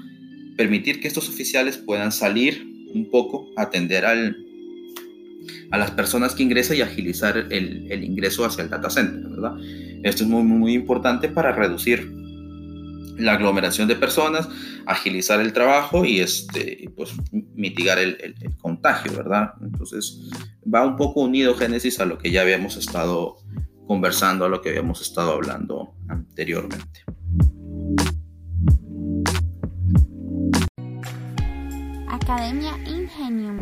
permitir 0.58 1.00
que 1.00 1.08
estos 1.08 1.30
oficiales 1.30 1.78
puedan 1.78 2.12
salir 2.12 2.68
un 2.94 3.10
poco, 3.10 3.50
atender 3.56 4.06
a 4.06 5.78
las 5.78 5.92
personas 5.92 6.34
que 6.34 6.44
ingresan 6.44 6.78
y 6.78 6.82
agilizar 6.82 7.38
el, 7.38 7.88
el, 7.92 8.04
ingreso 8.04 8.46
hacia 8.46 8.64
el 8.64 8.70
data 8.70 8.90
center, 8.90 9.30
¿verdad? 9.30 9.56
Esto 10.04 10.24
es 10.24 10.30
muy, 10.30 10.44
muy 10.44 10.74
importante 10.74 11.30
para 11.30 11.52
reducir 11.52 12.12
la 13.20 13.34
aglomeración 13.34 13.88
de 13.88 13.96
personas, 13.96 14.48
agilizar 14.86 15.40
el 15.40 15.54
trabajo 15.54 16.06
y 16.06 16.20
este, 16.20 16.90
pues, 16.96 17.12
mitigar 17.32 18.00
el, 18.00 18.18
el, 18.22 18.58
contagio, 18.58 19.16
¿verdad? 19.16 19.54
Entonces 19.62 20.30
va 20.74 20.86
un 20.86 20.96
poco 20.96 21.22
unido 21.22 21.56
Génesis 21.56 22.00
a 22.00 22.06
lo 22.06 22.18
que 22.18 22.32
ya 22.32 22.42
habíamos 22.42 22.78
estado 22.78 23.38
conversando, 23.88 24.46
a 24.46 24.50
lo 24.50 24.62
que 24.62 24.70
habíamos 24.70 25.02
estado 25.02 25.34
hablando 25.34 25.94
anteriormente. 26.08 27.04
Academia 32.08 32.78
Ingenium. 32.86 33.60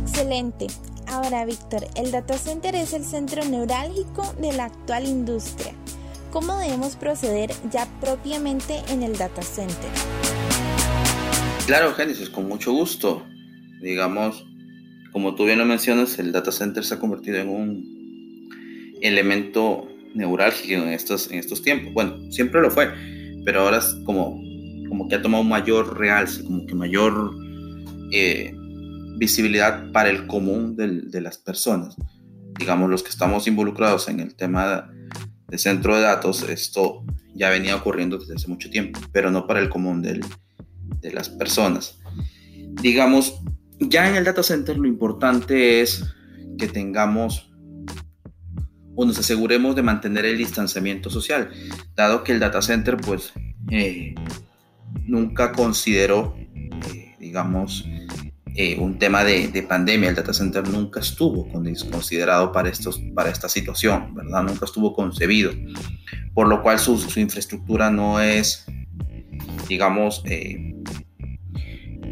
Excelente. 0.00 0.66
Ahora, 1.06 1.44
Víctor, 1.44 1.86
el 1.96 2.10
data 2.10 2.36
center 2.38 2.74
es 2.74 2.92
el 2.92 3.04
centro 3.04 3.44
neurálgico 3.44 4.34
de 4.40 4.52
la 4.52 4.64
actual 4.64 5.06
industria 5.06 5.74
¿Cómo 6.34 6.58
debemos 6.58 6.96
proceder 6.96 7.52
ya 7.70 7.86
propiamente 8.00 8.82
en 8.88 9.04
el 9.04 9.16
data 9.16 9.40
center? 9.40 9.88
Claro, 11.64 11.94
Génesis, 11.94 12.28
con 12.28 12.48
mucho 12.48 12.72
gusto. 12.72 13.24
Digamos, 13.80 14.44
como 15.12 15.36
tú 15.36 15.44
bien 15.44 15.60
lo 15.60 15.64
mencionas, 15.64 16.18
el 16.18 16.32
data 16.32 16.50
center 16.50 16.84
se 16.84 16.94
ha 16.94 16.98
convertido 16.98 17.36
en 17.36 17.48
un 17.48 18.48
elemento 19.00 19.86
neurálgico 20.16 20.82
en 20.82 20.88
estos, 20.88 21.30
en 21.30 21.38
estos 21.38 21.62
tiempos. 21.62 21.94
Bueno, 21.94 22.16
siempre 22.32 22.60
lo 22.60 22.68
fue, 22.72 22.92
pero 23.44 23.60
ahora 23.60 23.78
es 23.78 23.96
como, 24.04 24.36
como 24.88 25.06
que 25.06 25.14
ha 25.14 25.22
tomado 25.22 25.44
mayor 25.44 25.96
realce, 25.96 26.42
como 26.42 26.66
que 26.66 26.74
mayor 26.74 27.30
eh, 28.10 28.52
visibilidad 29.18 29.92
para 29.92 30.10
el 30.10 30.26
común 30.26 30.74
de 30.74 31.20
las 31.20 31.38
personas. 31.38 31.94
Digamos, 32.58 32.90
los 32.90 33.04
que 33.04 33.10
estamos 33.10 33.46
involucrados 33.46 34.08
en 34.08 34.18
el 34.18 34.34
tema 34.34 34.90
de 35.54 35.58
centro 35.58 35.94
de 35.94 36.02
datos, 36.02 36.42
esto 36.42 37.04
ya 37.32 37.48
venía 37.48 37.76
ocurriendo 37.76 38.18
desde 38.18 38.34
hace 38.34 38.48
mucho 38.48 38.68
tiempo, 38.70 38.98
pero 39.12 39.30
no 39.30 39.46
para 39.46 39.60
el 39.60 39.68
común 39.68 40.02
de 40.02 40.20
las 41.12 41.28
personas. 41.28 42.00
Digamos, 42.82 43.40
ya 43.78 44.08
en 44.08 44.16
el 44.16 44.24
data 44.24 44.42
center 44.42 44.76
lo 44.76 44.88
importante 44.88 45.80
es 45.80 46.02
que 46.58 46.66
tengamos 46.66 47.52
o 48.96 49.04
nos 49.04 49.16
aseguremos 49.16 49.76
de 49.76 49.82
mantener 49.82 50.24
el 50.24 50.38
distanciamiento 50.38 51.08
social, 51.08 51.50
dado 51.94 52.24
que 52.24 52.32
el 52.32 52.40
data 52.40 52.60
center 52.60 52.96
pues 52.96 53.32
eh, 53.70 54.16
nunca 55.06 55.52
consideró, 55.52 56.36
eh, 56.36 57.14
digamos, 57.20 57.86
eh, 58.56 58.76
un 58.78 58.98
tema 58.98 59.24
de, 59.24 59.48
de, 59.48 59.62
pandemia. 59.62 60.10
El 60.10 60.14
data 60.14 60.32
center 60.32 60.68
nunca 60.68 61.00
estuvo 61.00 61.48
considerado 61.90 62.52
para, 62.52 62.68
estos, 62.68 63.00
para 63.14 63.30
esta 63.30 63.48
situación, 63.48 64.14
¿verdad? 64.14 64.44
Nunca 64.44 64.64
estuvo 64.64 64.94
concebido. 64.94 65.52
Por 66.34 66.48
lo 66.48 66.62
cual 66.62 66.78
su, 66.78 66.98
su 66.98 67.18
infraestructura 67.18 67.90
no 67.90 68.20
es, 68.20 68.64
digamos, 69.68 70.22
eh, 70.26 70.74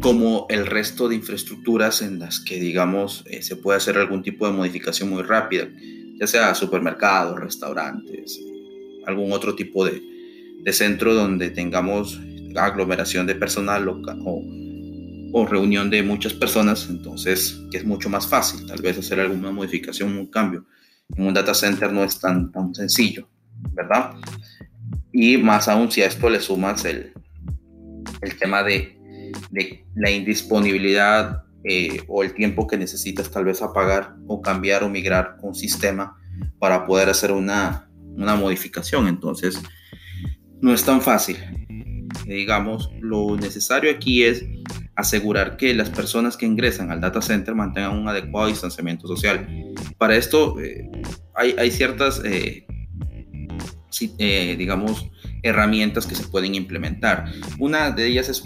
como 0.01 0.45
el 0.49 0.65
resto 0.65 1.07
de 1.07 1.15
infraestructuras 1.15 2.01
en 2.01 2.19
las 2.19 2.41
que, 2.41 2.59
digamos, 2.59 3.23
eh, 3.27 3.41
se 3.41 3.55
puede 3.55 3.77
hacer 3.77 3.97
algún 3.97 4.21
tipo 4.21 4.45
de 4.45 4.51
modificación 4.51 5.09
muy 5.09 5.23
rápida, 5.23 5.69
ya 6.19 6.27
sea 6.27 6.53
supermercados, 6.55 7.39
restaurantes, 7.39 8.37
algún 9.07 9.31
otro 9.31 9.55
tipo 9.55 9.85
de, 9.85 10.01
de 10.61 10.73
centro 10.73 11.13
donde 11.13 11.51
tengamos 11.51 12.19
aglomeración 12.55 13.25
de 13.27 13.35
personal 13.35 13.85
local 13.85 14.19
o 14.25 14.43
o 15.33 15.45
reunión 15.47 15.89
de 15.89 16.03
muchas 16.03 16.33
personas, 16.33 16.87
entonces 16.89 17.59
que 17.71 17.77
es 17.77 17.85
mucho 17.85 18.07
más 18.07 18.27
fácil 18.27 18.65
tal 18.67 18.81
vez 18.81 18.97
hacer 18.99 19.19
alguna 19.19 19.51
modificación, 19.51 20.15
un 20.15 20.27
cambio. 20.27 20.65
En 21.17 21.25
un 21.25 21.33
data 21.33 21.53
center 21.53 21.91
no 21.91 22.03
es 22.03 22.19
tan, 22.19 22.51
tan 22.51 22.73
sencillo, 22.73 23.27
¿verdad? 23.73 24.11
Y 25.11 25.37
más 25.37 25.67
aún 25.67 25.91
si 25.91 26.01
a 26.03 26.05
esto 26.05 26.29
le 26.29 26.39
sumas 26.39 26.85
el, 26.85 27.13
el 28.21 28.37
tema 28.37 28.63
de, 28.63 28.97
de 29.49 29.85
la 29.95 30.11
indisponibilidad 30.11 31.43
eh, 31.63 32.03
o 32.07 32.23
el 32.23 32.33
tiempo 32.33 32.67
que 32.67 32.77
necesitas 32.77 33.31
tal 33.31 33.45
vez 33.45 33.61
apagar 33.61 34.15
o 34.27 34.41
cambiar 34.41 34.83
o 34.83 34.89
migrar 34.89 35.37
un 35.41 35.55
sistema 35.55 36.15
para 36.59 36.85
poder 36.85 37.09
hacer 37.09 37.31
una, 37.31 37.89
una 38.15 38.35
modificación. 38.35 39.07
Entonces, 39.07 39.59
no 40.61 40.73
es 40.73 40.83
tan 40.83 41.01
fácil. 41.01 41.37
Digamos, 42.27 42.91
lo 43.01 43.35
necesario 43.35 43.89
aquí 43.91 44.23
es 44.23 44.45
asegurar 44.95 45.57
que 45.57 45.73
las 45.73 45.89
personas 45.89 46.37
que 46.37 46.45
ingresan 46.45 46.91
al 46.91 47.01
data 47.01 47.21
center 47.21 47.55
mantengan 47.55 47.97
un 47.97 48.07
adecuado 48.07 48.47
distanciamiento 48.47 49.07
social. 49.07 49.47
Para 49.97 50.15
esto 50.15 50.59
eh, 50.59 50.89
hay, 51.33 51.55
hay, 51.57 51.71
ciertas, 51.71 52.21
eh, 52.23 52.65
eh, 54.19 54.55
digamos, 54.57 55.09
herramientas 55.41 56.05
que 56.05 56.15
se 56.15 56.27
pueden 56.27 56.55
implementar. 56.55 57.25
Una 57.57 57.91
de 57.91 58.07
ellas 58.07 58.29
es 58.29 58.43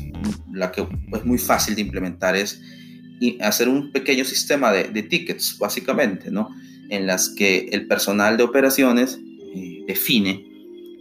la 0.52 0.72
que 0.72 0.82
es 0.82 1.26
muy 1.26 1.38
fácil 1.38 1.76
de 1.76 1.82
implementar, 1.82 2.36
es 2.36 2.62
hacer 3.42 3.68
un 3.68 3.92
pequeño 3.92 4.24
sistema 4.24 4.72
de, 4.72 4.86
de 4.86 5.04
tickets, 5.04 5.58
básicamente, 5.58 6.32
¿no? 6.32 6.50
En 6.90 7.08
las 7.08 7.30
que 7.30 7.68
el 7.72 7.88
personal 7.88 8.38
de 8.38 8.44
operaciones 8.44 9.20
define 9.88 10.57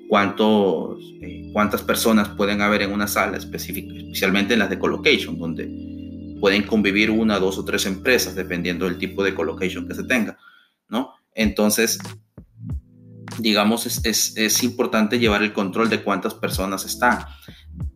cuántos, 0.08 1.00
eh, 1.20 1.50
cuántas 1.52 1.82
personas 1.82 2.28
pueden 2.28 2.60
haber 2.60 2.82
en 2.82 2.92
una 2.92 3.06
sala 3.06 3.36
específica, 3.36 3.94
especialmente 3.94 4.54
en 4.54 4.60
las 4.60 4.70
de 4.70 4.78
colocation, 4.78 5.38
donde 5.38 5.68
pueden 6.40 6.62
convivir 6.62 7.10
una, 7.10 7.38
dos 7.38 7.58
o 7.58 7.64
tres 7.64 7.86
empresas, 7.86 8.34
dependiendo 8.34 8.84
del 8.84 8.98
tipo 8.98 9.24
de 9.24 9.34
colocation 9.34 9.88
que 9.88 9.94
se 9.94 10.04
tenga, 10.04 10.38
¿no? 10.88 11.14
Entonces, 11.34 11.98
digamos, 13.38 13.86
es, 13.86 14.04
es, 14.04 14.36
es 14.36 14.62
importante 14.62 15.18
llevar 15.18 15.42
el 15.42 15.52
control 15.52 15.90
de 15.90 16.02
cuántas 16.02 16.34
personas 16.34 16.84
están, 16.84 17.24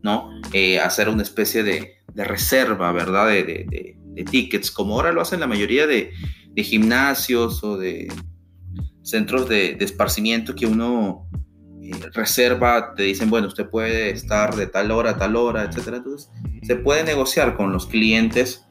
¿no? 0.01 0.29
Eh, 0.53 0.79
hacer 0.79 1.09
una 1.09 1.23
especie 1.23 1.63
de, 1.63 2.01
de 2.13 2.23
reserva, 2.23 2.91
¿verdad? 2.91 3.27
De, 3.27 3.43
de, 3.43 3.97
de, 4.13 4.23
tickets, 4.23 4.71
como 4.71 4.95
ahora 4.95 5.11
lo 5.11 5.21
hacen 5.21 5.39
la 5.39 5.47
mayoría 5.47 5.87
de, 5.87 6.11
gimnasios 6.57 7.63
o 7.63 7.77
de 7.77 8.11
centros 9.01 9.49
de, 9.49 9.77
esparcimiento 9.79 10.53
que 10.53 10.67
uno 10.67 11.27
reserva, 12.13 12.93
te 12.95 13.03
dicen, 13.03 13.29
bueno, 13.29 13.47
usted 13.47 13.69
puede 13.69 14.11
estar 14.11 14.55
de 14.55 14.67
tal 14.67 14.91
hora 14.91 15.11
a 15.11 15.17
tal 15.17 15.35
hora, 15.35 15.63
etcétera. 15.63 15.97
Entonces, 15.97 16.29
se 16.63 16.75
puede 16.75 17.03
negociar 17.03 17.55
con 17.55 17.71
los 17.71 17.87
clientes 17.87 18.65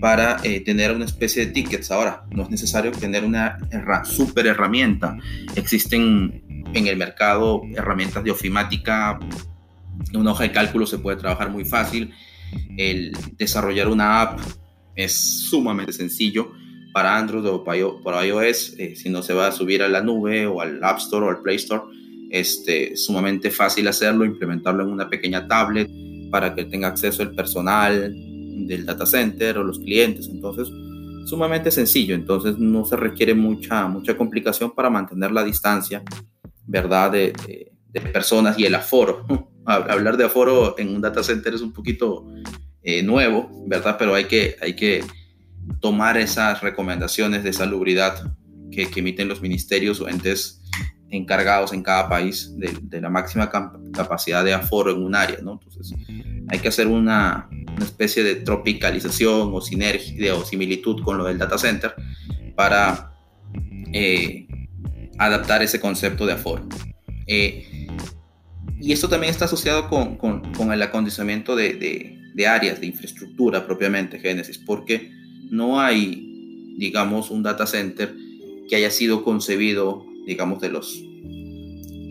para 0.00 0.38
eh, 0.42 0.60
tener 0.60 0.92
una 0.92 1.04
especie 1.04 1.46
de 1.46 1.52
tickets. 1.52 1.90
Ahora, 1.90 2.24
no 2.30 2.44
es 2.44 2.50
necesario 2.50 2.90
tener 2.92 3.24
una 3.24 3.58
super 4.04 4.46
herramienta. 4.46 5.16
Existen 5.54 6.42
en 6.74 6.86
el 6.86 6.96
mercado 6.96 7.62
herramientas 7.76 8.24
de 8.24 8.30
ofimática, 8.30 9.18
una 10.14 10.32
hoja 10.32 10.44
de 10.44 10.52
cálculo 10.52 10.86
se 10.86 10.98
puede 10.98 11.16
trabajar 11.18 11.50
muy 11.50 11.64
fácil. 11.64 12.12
El 12.76 13.12
desarrollar 13.36 13.88
una 13.88 14.22
app 14.22 14.40
es 14.94 15.48
sumamente 15.48 15.92
sencillo 15.92 16.52
para 16.92 17.16
Android 17.16 17.46
o 17.46 17.64
para 18.02 18.26
iOS. 18.26 18.74
Eh, 18.78 18.96
si 18.96 19.08
no 19.08 19.22
se 19.22 19.34
va 19.34 19.48
a 19.48 19.52
subir 19.52 19.82
a 19.82 19.88
la 19.88 20.00
nube 20.00 20.46
o 20.46 20.60
al 20.60 20.82
App 20.82 20.98
Store 20.98 21.26
o 21.26 21.28
al 21.30 21.42
Play 21.42 21.56
Store, 21.56 21.82
este, 22.30 22.92
es 22.92 23.04
sumamente 23.04 23.50
fácil 23.50 23.88
hacerlo, 23.88 24.24
implementarlo 24.24 24.84
en 24.84 24.90
una 24.90 25.10
pequeña 25.10 25.46
tablet 25.46 25.90
para 26.30 26.54
que 26.54 26.64
tenga 26.64 26.88
acceso 26.88 27.22
el 27.22 27.34
personal 27.34 28.14
del 28.66 28.86
data 28.86 29.04
center 29.04 29.58
o 29.58 29.64
los 29.64 29.80
clientes. 29.80 30.28
Entonces, 30.28 30.68
sumamente 31.26 31.70
sencillo. 31.70 32.14
Entonces, 32.14 32.56
no 32.58 32.84
se 32.84 32.96
requiere 32.96 33.34
mucha, 33.34 33.86
mucha 33.88 34.16
complicación 34.16 34.70
para 34.70 34.90
mantener 34.90 35.32
la 35.32 35.42
distancia, 35.42 36.02
¿verdad? 36.66 37.10
De, 37.10 37.32
personas 38.12 38.56
y 38.56 38.64
el 38.64 38.74
aforo. 38.76 39.26
Hablar 39.64 40.16
de 40.16 40.24
aforo 40.24 40.76
en 40.78 40.94
un 40.94 41.00
data 41.00 41.22
center 41.22 41.54
es 41.54 41.60
un 41.60 41.72
poquito 41.72 42.28
eh, 42.82 43.02
nuevo, 43.02 43.50
¿verdad? 43.66 43.96
Pero 43.98 44.14
hay 44.14 44.24
que, 44.24 44.56
hay 44.60 44.74
que 44.74 45.04
tomar 45.80 46.16
esas 46.16 46.60
recomendaciones 46.62 47.42
de 47.42 47.52
salubridad 47.52 48.32
que, 48.70 48.88
que 48.88 49.00
emiten 49.00 49.28
los 49.28 49.42
ministerios 49.42 50.00
o 50.00 50.08
entes 50.08 50.59
encargados 51.10 51.72
en 51.72 51.82
cada 51.82 52.08
país 52.08 52.54
de, 52.56 53.00
la 53.00 53.10
máxima 53.10 53.50
capacidad 53.92 54.44
de 54.44 54.54
aforo 54.54 54.92
en 54.92 55.02
un 55.02 55.14
área, 55.14 55.38
¿no? 55.42 55.60
Entonces, 55.62 55.94
hay 56.48 56.58
que 56.58 56.68
hacer 56.68 56.86
una, 56.86 57.48
especie 57.80 58.22
de 58.22 58.36
tropicalización 58.36 59.50
o 59.54 59.60
sinergia 59.62 60.34
o 60.34 60.44
similitud 60.44 61.02
con 61.02 61.16
lo 61.16 61.24
del 61.24 61.38
data 61.38 61.56
center 61.56 61.94
para 62.54 63.14
eh, 63.92 64.46
adaptar 65.16 65.62
ese 65.62 65.80
concepto 65.80 66.26
de 66.26 66.34
aforo. 66.34 66.68
Eh, 67.26 67.88
y 68.78 68.92
esto 68.92 69.08
también 69.08 69.30
está 69.30 69.46
asociado 69.46 69.88
con, 69.88 70.72
el 70.72 70.82
acondicionamiento 70.82 71.56
de, 71.56 71.72
de, 71.74 72.18
de, 72.34 72.46
áreas 72.46 72.80
de 72.80 72.86
infraestructura 72.86 73.66
propiamente, 73.66 74.18
Génesis, 74.18 74.58
porque 74.58 75.10
no 75.50 75.80
hay, 75.80 76.74
digamos, 76.76 77.30
un 77.30 77.42
data 77.42 77.66
center 77.66 78.14
que 78.68 78.76
haya 78.76 78.90
sido 78.90 79.24
concebido 79.24 80.09
digamos, 80.26 80.60
de 80.60 80.68
los 80.68 81.00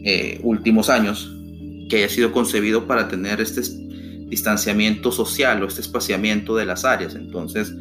eh, 0.05 0.39
últimos 0.43 0.89
años, 0.89 1.35
que 1.89 1.97
haya 1.97 2.09
sido 2.09 2.31
concebido 2.31 2.87
para 2.87 3.07
tener 3.07 3.41
este 3.41 3.61
distanciamiento 4.27 5.11
social 5.11 5.61
o 5.63 5.67
este 5.67 5.81
espaciamiento 5.81 6.55
de 6.55 6.65
las 6.65 6.85
áreas. 6.85 7.15
Entonces, 7.15 7.73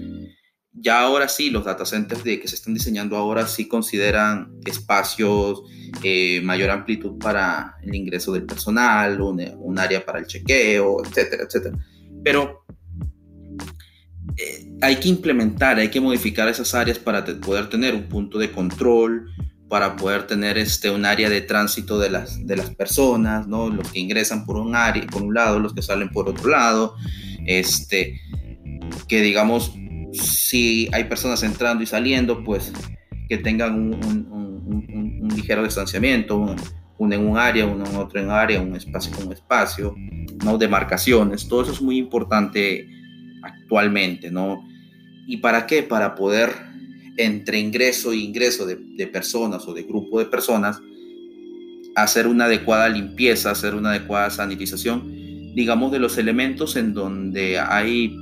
ya 0.80 1.00
ahora 1.00 1.28
sí, 1.28 1.50
los 1.50 1.64
data 1.64 1.84
centers 1.84 2.24
de, 2.24 2.40
que 2.40 2.48
se 2.48 2.54
están 2.54 2.74
diseñando 2.74 3.16
ahora 3.16 3.46
sí 3.46 3.66
consideran 3.68 4.52
espacios, 4.64 5.62
eh, 6.02 6.40
mayor 6.42 6.70
amplitud 6.70 7.18
para 7.18 7.76
el 7.82 7.94
ingreso 7.94 8.32
del 8.32 8.44
personal, 8.44 9.20
un, 9.20 9.78
área 9.78 10.04
para 10.04 10.20
el 10.20 10.26
chequeo, 10.26 11.04
etcétera, 11.04 11.44
etcétera. 11.44 11.78
Pero 12.22 12.64
eh, 14.36 14.72
hay 14.80 14.96
que 14.96 15.08
implementar, 15.08 15.78
hay 15.78 15.88
que 15.88 16.00
modificar 16.00 16.48
esas 16.48 16.74
áreas 16.74 16.98
para 16.98 17.24
poder 17.24 17.68
tener 17.68 17.94
un 17.94 18.08
punto 18.08 18.38
de 18.38 18.52
control, 18.52 19.30
para 19.68 19.96
poder 19.96 20.26
tener 20.26 20.56
este, 20.56 20.90
un 20.90 21.04
área 21.04 21.28
de 21.28 21.42
tránsito 21.42 21.98
de 21.98 22.10
las, 22.10 22.46
de 22.46 22.56
las 22.56 22.70
personas, 22.70 23.46
¿no? 23.46 23.68
los 23.68 23.92
que 23.92 24.00
ingresan 24.00 24.46
por 24.46 24.56
un 24.56 24.74
área, 24.74 25.06
por 25.06 25.22
un 25.22 25.34
lado, 25.34 25.58
los 25.58 25.74
que 25.74 25.82
salen 25.82 26.08
por 26.08 26.28
otro 26.28 26.48
lado, 26.48 26.94
este, 27.46 28.20
que 29.06 29.20
digamos, 29.20 29.74
si 30.12 30.88
hay 30.92 31.04
personas 31.04 31.42
entrando 31.42 31.82
y 31.82 31.86
saliendo, 31.86 32.42
pues 32.42 32.72
que 33.28 33.36
tengan 33.36 33.74
un, 33.74 35.28
ligero 35.36 35.62
distanciamiento, 35.62 36.56
uno 36.96 37.14
en 37.14 37.26
un 37.26 37.36
área, 37.36 37.66
uno 37.66 37.84
en 37.86 37.96
otro 37.96 38.20
en 38.20 38.30
área, 38.30 38.60
un 38.60 38.74
espacio 38.74 39.14
con 39.14 39.26
un 39.26 39.32
espacio, 39.34 39.94
¿no? 40.42 40.56
demarcaciones, 40.56 41.46
todo 41.46 41.62
eso 41.62 41.72
es 41.72 41.82
muy 41.82 41.98
importante 41.98 42.88
actualmente, 43.42 44.30
¿no? 44.30 44.64
¿Y 45.26 45.36
para 45.36 45.66
qué? 45.66 45.82
Para 45.82 46.14
poder 46.14 46.50
entre 47.18 47.58
ingreso 47.58 48.12
e 48.12 48.16
ingreso 48.16 48.64
de, 48.64 49.06
personas 49.08 49.66
o 49.66 49.74
de 49.74 49.82
grupo 49.82 50.18
de 50.18 50.26
personas, 50.26 50.80
hacer 51.94 52.26
una 52.26 52.44
adecuada 52.44 52.88
limpieza, 52.88 53.50
hacer 53.50 53.74
una 53.74 53.90
adecuada 53.90 54.30
sanitización, 54.30 55.02
digamos, 55.54 55.92
de 55.92 55.98
los 55.98 56.16
elementos 56.16 56.76
en 56.76 56.94
donde 56.94 57.58
hay 57.58 58.16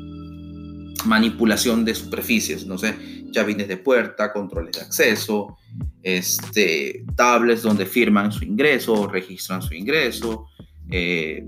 manipulación 1.04 1.84
de 1.84 1.94
superficies, 1.94 2.66
no 2.66 2.78
sé, 2.78 2.94
llavines 3.30 3.68
de 3.68 3.76
puerta, 3.76 4.32
controles 4.32 4.76
de 4.76 4.80
acceso, 4.80 5.58
este, 6.02 7.04
tablets 7.14 7.62
donde 7.62 7.84
firman 7.84 8.32
su 8.32 8.44
ingreso, 8.44 9.06
registran 9.06 9.60
su 9.60 9.74
ingreso, 9.74 10.46
eh, 10.90 11.46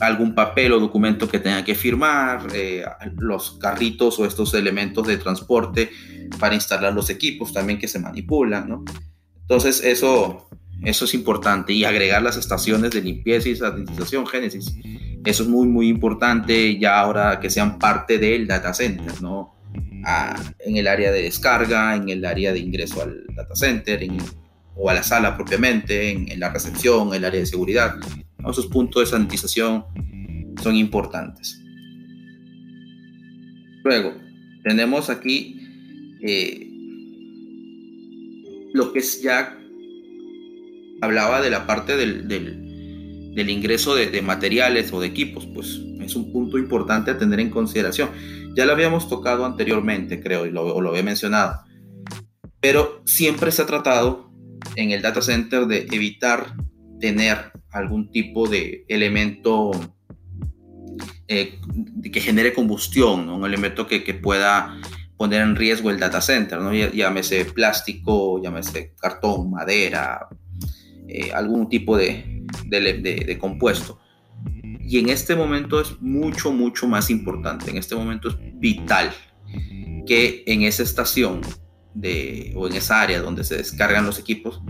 algún 0.00 0.34
papel 0.34 0.72
o 0.72 0.80
documento 0.80 1.28
que 1.28 1.38
tenga 1.38 1.64
que 1.64 1.74
firmar, 1.74 2.46
eh, 2.54 2.84
los 3.18 3.52
carritos 3.52 4.18
o 4.18 4.26
estos 4.26 4.54
elementos 4.54 5.06
de 5.06 5.16
transporte 5.16 5.90
para 6.38 6.54
instalar 6.54 6.92
los 6.92 7.10
equipos 7.10 7.52
también 7.52 7.78
que 7.78 7.88
se 7.88 7.98
manipulan. 7.98 8.84
Entonces 9.40 9.82
eso, 9.84 10.48
eso 10.82 11.04
es 11.04 11.14
importante 11.14 11.72
y 11.72 11.84
agregar 11.84 12.22
las 12.22 12.36
estaciones 12.36 12.90
de 12.92 13.02
limpieza 13.02 13.48
y 13.48 13.56
sanitización, 13.56 14.26
Génesis. 14.26 14.74
Eso 15.24 15.42
es 15.44 15.48
muy, 15.48 15.68
muy 15.68 15.88
importante 15.88 16.78
ya 16.78 16.98
ahora 16.98 17.38
que 17.38 17.50
sean 17.50 17.78
parte 17.78 18.18
del 18.18 18.46
data 18.46 18.74
center, 18.74 19.20
¿no? 19.22 19.56
en 20.58 20.76
el 20.76 20.88
área 20.88 21.12
de 21.12 21.22
descarga, 21.22 21.94
en 21.94 22.08
el 22.08 22.24
área 22.24 22.52
de 22.52 22.58
ingreso 22.58 23.02
al 23.02 23.24
data 23.34 23.54
center 23.54 24.00
o 24.74 24.90
a 24.90 24.94
la 24.94 25.02
sala 25.02 25.36
propiamente, 25.36 26.10
en, 26.10 26.30
en 26.30 26.40
la 26.40 26.50
recepción, 26.50 27.08
en 27.08 27.14
el 27.14 27.24
área 27.24 27.40
de 27.40 27.46
seguridad 27.46 27.94
esos 28.50 28.66
puntos 28.66 29.02
de 29.02 29.06
sanitización 29.06 29.84
son 30.62 30.76
importantes. 30.76 31.62
Luego, 33.84 34.14
tenemos 34.62 35.10
aquí 35.10 35.60
eh, 36.22 36.68
lo 38.72 38.92
que 38.92 39.00
es 39.00 39.22
ya 39.22 39.58
hablaba 41.00 41.40
de 41.42 41.50
la 41.50 41.66
parte 41.66 41.96
del, 41.96 42.28
del, 42.28 43.50
ingreso 43.50 43.94
de, 43.96 44.22
materiales 44.22 44.92
o 44.92 45.00
de 45.00 45.08
equipos, 45.08 45.46
pues 45.52 45.80
es 46.00 46.14
un 46.14 46.32
punto 46.32 46.58
importante 46.58 47.10
a 47.10 47.18
tener 47.18 47.40
en 47.40 47.50
consideración. 47.50 48.10
Ya 48.54 48.66
lo 48.66 48.72
habíamos 48.72 49.08
tocado 49.08 49.44
anteriormente, 49.44 50.22
creo, 50.22 50.46
y 50.46 50.50
lo, 50.50 50.80
lo 50.80 50.90
había 50.90 51.02
mencionado, 51.02 51.60
pero 52.60 53.02
siempre 53.04 53.50
se 53.50 53.62
ha 53.62 53.66
tratado 53.66 54.30
en 54.76 54.92
el 54.92 55.02
data 55.02 55.20
center 55.20 55.66
de 55.66 55.88
evitar 55.90 56.54
tener 57.00 57.50
algún 57.72 58.10
tipo 58.10 58.48
de 58.48 58.84
elemento 58.88 59.70
eh, 61.28 61.58
que 62.12 62.20
genere 62.20 62.52
combustión, 62.52 63.28
un 63.28 63.46
elemento 63.46 63.86
que, 63.86 64.00
pueda 64.14 64.78
poner 65.16 65.40
en 65.40 65.56
riesgo 65.56 65.90
el 65.90 65.98
data 65.98 66.20
center, 66.20 66.58
¿no? 66.58 66.74
llámese 66.74 67.44
plástico, 67.46 68.42
llámese 68.42 68.92
cartón, 69.00 69.50
madera, 69.50 70.28
eh, 71.08 71.32
algún 71.32 71.68
tipo 71.68 71.96
de, 71.96 72.44
compuesto. 73.40 73.98
Y 74.80 74.98
en 74.98 75.08
este 75.08 75.34
momento 75.34 75.80
es 75.80 76.00
mucho, 76.02 76.52
mucho 76.52 76.86
más 76.86 77.08
importante, 77.08 77.70
en 77.70 77.78
este 77.78 77.94
momento 77.94 78.28
es 78.28 78.36
vital 78.54 79.12
que 80.06 80.42
en 80.46 80.62
esa 80.62 80.82
estación 80.82 81.40
o 82.54 82.66
en 82.66 82.74
esa 82.74 83.00
área 83.00 83.20
donde 83.20 83.44
se 83.44 83.56
descargan 83.56 84.04
los 84.04 84.18
equipos, 84.18 84.60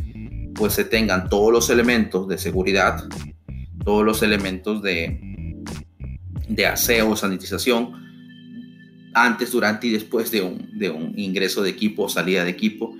pues 0.62 0.74
se 0.74 0.84
tengan 0.84 1.28
todos 1.28 1.52
los 1.52 1.70
elementos 1.70 2.28
de 2.28 2.38
seguridad, 2.38 3.02
todos 3.84 4.04
los 4.04 4.22
elementos 4.22 4.80
de, 4.80 5.18
de 6.48 6.66
aseo, 6.66 7.16
sanitización, 7.16 8.00
antes, 9.12 9.50
durante 9.50 9.88
y 9.88 9.90
después 9.90 10.30
de 10.30 10.42
un, 10.42 10.78
de 10.78 10.88
un 10.88 11.18
ingreso 11.18 11.64
de 11.64 11.70
equipo 11.70 12.04
o 12.04 12.08
salida 12.08 12.44
de 12.44 12.50
equipo, 12.50 12.94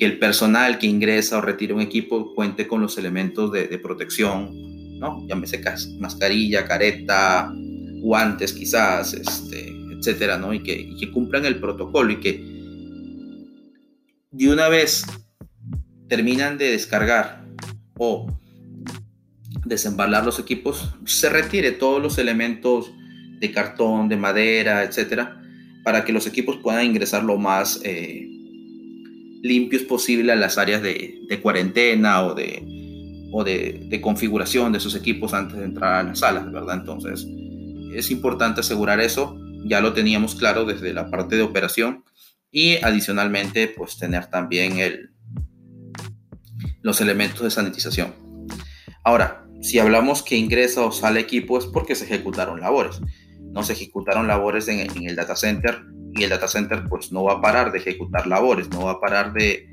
que 0.00 0.04
el 0.04 0.18
personal 0.18 0.80
que 0.80 0.88
ingresa 0.88 1.38
o 1.38 1.42
retira 1.42 1.76
un 1.76 1.80
equipo 1.80 2.34
cuente 2.34 2.66
con 2.66 2.82
los 2.82 2.98
elementos 2.98 3.52
de, 3.52 3.78
protección, 3.78 4.98
¿no? 4.98 5.24
Llámese 5.28 5.62
mascarilla, 6.00 6.64
careta, 6.64 7.52
guantes 8.00 8.52
quizás, 8.52 9.14
este, 9.14 9.72
etcétera, 9.96 10.38
¿no? 10.38 10.52
Y 10.52 10.60
que, 10.60 10.74
y 10.76 10.96
que 10.96 11.12
cumplan 11.12 11.44
el 11.44 11.60
protocolo 11.60 12.10
y 12.10 12.16
que 12.16 12.44
de 14.32 14.50
una 14.50 14.68
vez 14.68 15.04
terminan 16.08 16.58
de 16.58 16.70
descargar 16.70 17.44
o 17.98 18.26
desembalar 19.64 20.24
los 20.24 20.38
equipos, 20.38 20.94
se 21.04 21.28
retire 21.28 21.72
todos 21.72 22.00
los 22.00 22.18
elementos 22.18 22.92
de 23.40 23.50
cartón, 23.52 24.08
de 24.08 24.16
madera, 24.16 24.84
etcétera, 24.84 25.40
para 25.82 26.04
que 26.04 26.12
los 26.12 26.26
equipos 26.26 26.56
puedan 26.56 26.84
ingresar 26.84 27.24
lo 27.24 27.36
más 27.36 27.80
eh, 27.84 28.26
limpios 29.42 29.82
posible 29.82 30.32
a 30.32 30.36
las 30.36 30.58
áreas 30.58 30.82
de, 30.82 31.40
cuarentena 31.42 32.22
o, 32.22 32.34
de, 32.34 32.62
o 33.32 33.44
de, 33.44 34.00
configuración 34.00 34.72
de 34.72 34.78
esos 34.78 34.94
equipos 34.94 35.34
antes 35.34 35.58
de 35.58 35.64
entrar 35.64 35.94
a 35.94 36.02
las 36.02 36.20
salas, 36.20 36.50
¿verdad? 36.50 36.76
Entonces, 36.80 37.26
es 37.92 38.10
importante 38.10 38.60
asegurar 38.60 39.00
eso 39.00 39.36
ya 39.68 39.80
lo 39.80 39.92
teníamos 39.92 40.34
claro 40.34 40.64
desde 40.64 40.92
la 40.92 41.10
parte 41.10 41.36
de 41.36 41.42
operación 41.42 42.04
y 42.50 42.76
adicionalmente 42.84 43.68
pues 43.68 43.98
tener 43.98 44.26
también 44.26 44.78
el, 44.78 45.10
los 46.86 47.00
elementos 47.00 47.42
de 47.42 47.50
sanitización. 47.50 48.14
Ahora, 49.02 49.44
si 49.60 49.80
hablamos 49.80 50.22
que 50.22 50.36
ingresa 50.36 50.82
o 50.82 50.92
sale 50.92 51.18
equipo 51.18 51.58
es 51.58 51.66
porque 51.66 51.96
se 51.96 52.04
ejecutaron 52.04 52.60
labores. 52.60 53.00
No 53.40 53.64
se 53.64 53.72
ejecutaron 53.72 54.28
labores 54.28 54.68
en, 54.68 54.88
el 55.04 55.16
data 55.16 55.34
center 55.34 55.80
y 56.14 56.22
el 56.22 56.30
data 56.30 56.46
center 56.46 56.84
pues 56.88 57.10
no 57.10 57.24
va 57.24 57.34
a 57.34 57.40
parar 57.40 57.72
de 57.72 57.78
ejecutar 57.78 58.28
labores, 58.28 58.68
no 58.68 58.84
va 58.84 58.92
a 58.92 59.00
parar 59.00 59.32
de, 59.32 59.68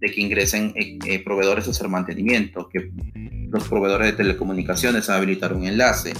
que 0.00 0.20
ingresen 0.20 0.74
eh, 0.76 0.98
eh, 1.06 1.24
proveedores 1.24 1.66
a 1.66 1.70
hacer 1.70 1.88
mantenimiento, 1.88 2.68
que 2.68 2.90
los 3.50 3.66
proveedores 3.66 4.08
de 4.08 4.12
telecomunicaciones 4.18 5.08
a 5.08 5.16
habilitar 5.16 5.54
un 5.54 5.64
enlace, 5.64 6.12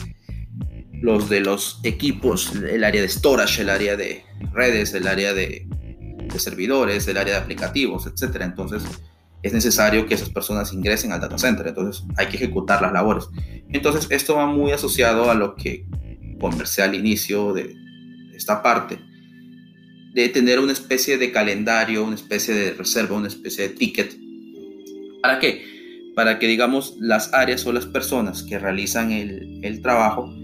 los 1.02 1.28
de 1.28 1.40
los 1.40 1.80
equipos, 1.82 2.54
el 2.54 2.82
área 2.84 3.02
de 3.02 3.08
storage, 3.10 3.60
el 3.60 3.68
área 3.68 3.94
de 3.94 4.24
redes, 4.54 4.94
el 4.94 5.06
área 5.06 5.34
de, 5.34 5.66
de 5.68 6.38
servidores, 6.38 7.06
el 7.08 7.18
área 7.18 7.34
de 7.34 7.40
aplicativos, 7.40 8.06
etcétera. 8.06 8.46
Entonces, 8.46 8.82
es 9.42 9.52
necesario 9.52 10.06
que 10.06 10.14
esas 10.14 10.28
personas 10.28 10.72
ingresen 10.72 11.12
al 11.12 11.20
data 11.20 11.38
center, 11.38 11.66
entonces 11.68 12.04
hay 12.16 12.26
que 12.28 12.36
ejecutar 12.36 12.82
las 12.82 12.92
labores. 12.92 13.28
Entonces 13.70 14.06
esto 14.10 14.36
va 14.36 14.46
muy 14.46 14.72
asociado 14.72 15.30
a 15.30 15.34
lo 15.34 15.54
que 15.54 15.86
conversé 16.38 16.82
al 16.82 16.94
inicio 16.94 17.52
de 17.52 17.74
esta 18.34 18.62
parte, 18.62 18.98
de 20.12 20.28
tener 20.28 20.58
una 20.58 20.72
especie 20.72 21.18
de 21.18 21.30
calendario, 21.30 22.04
una 22.04 22.16
especie 22.16 22.54
de 22.54 22.72
reserva, 22.72 23.16
una 23.16 23.28
especie 23.28 23.68
de 23.68 23.74
ticket. 23.74 24.16
¿Para 25.22 25.38
qué? 25.38 25.64
Para 26.14 26.38
que 26.38 26.46
digamos 26.46 26.96
las 26.98 27.32
áreas 27.32 27.64
o 27.66 27.72
las 27.72 27.86
personas 27.86 28.42
que 28.42 28.58
realizan 28.58 29.12
el, 29.12 29.60
el 29.62 29.80
trabajo 29.80 30.34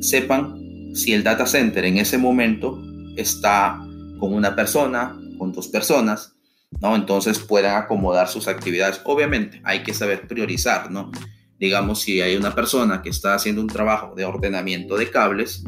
sepan 0.00 0.92
si 0.94 1.12
el 1.12 1.22
data 1.22 1.46
center 1.46 1.84
en 1.86 1.98
ese 1.98 2.18
momento 2.18 2.80
está 3.16 3.80
con 4.18 4.32
una 4.34 4.54
persona, 4.54 5.18
con 5.38 5.52
dos 5.52 5.68
personas, 5.68 6.33
¿no? 6.80 6.96
Entonces 6.96 7.38
puedan 7.38 7.76
acomodar 7.76 8.28
sus 8.28 8.48
actividades. 8.48 9.00
Obviamente 9.04 9.60
hay 9.64 9.82
que 9.82 9.94
saber 9.94 10.26
priorizar, 10.26 10.90
¿no? 10.90 11.10
Digamos, 11.58 12.02
si 12.02 12.20
hay 12.20 12.36
una 12.36 12.54
persona 12.54 13.02
que 13.02 13.10
está 13.10 13.34
haciendo 13.34 13.60
un 13.60 13.68
trabajo 13.68 14.14
de 14.14 14.24
ordenamiento 14.24 14.96
de 14.96 15.10
cables, 15.10 15.64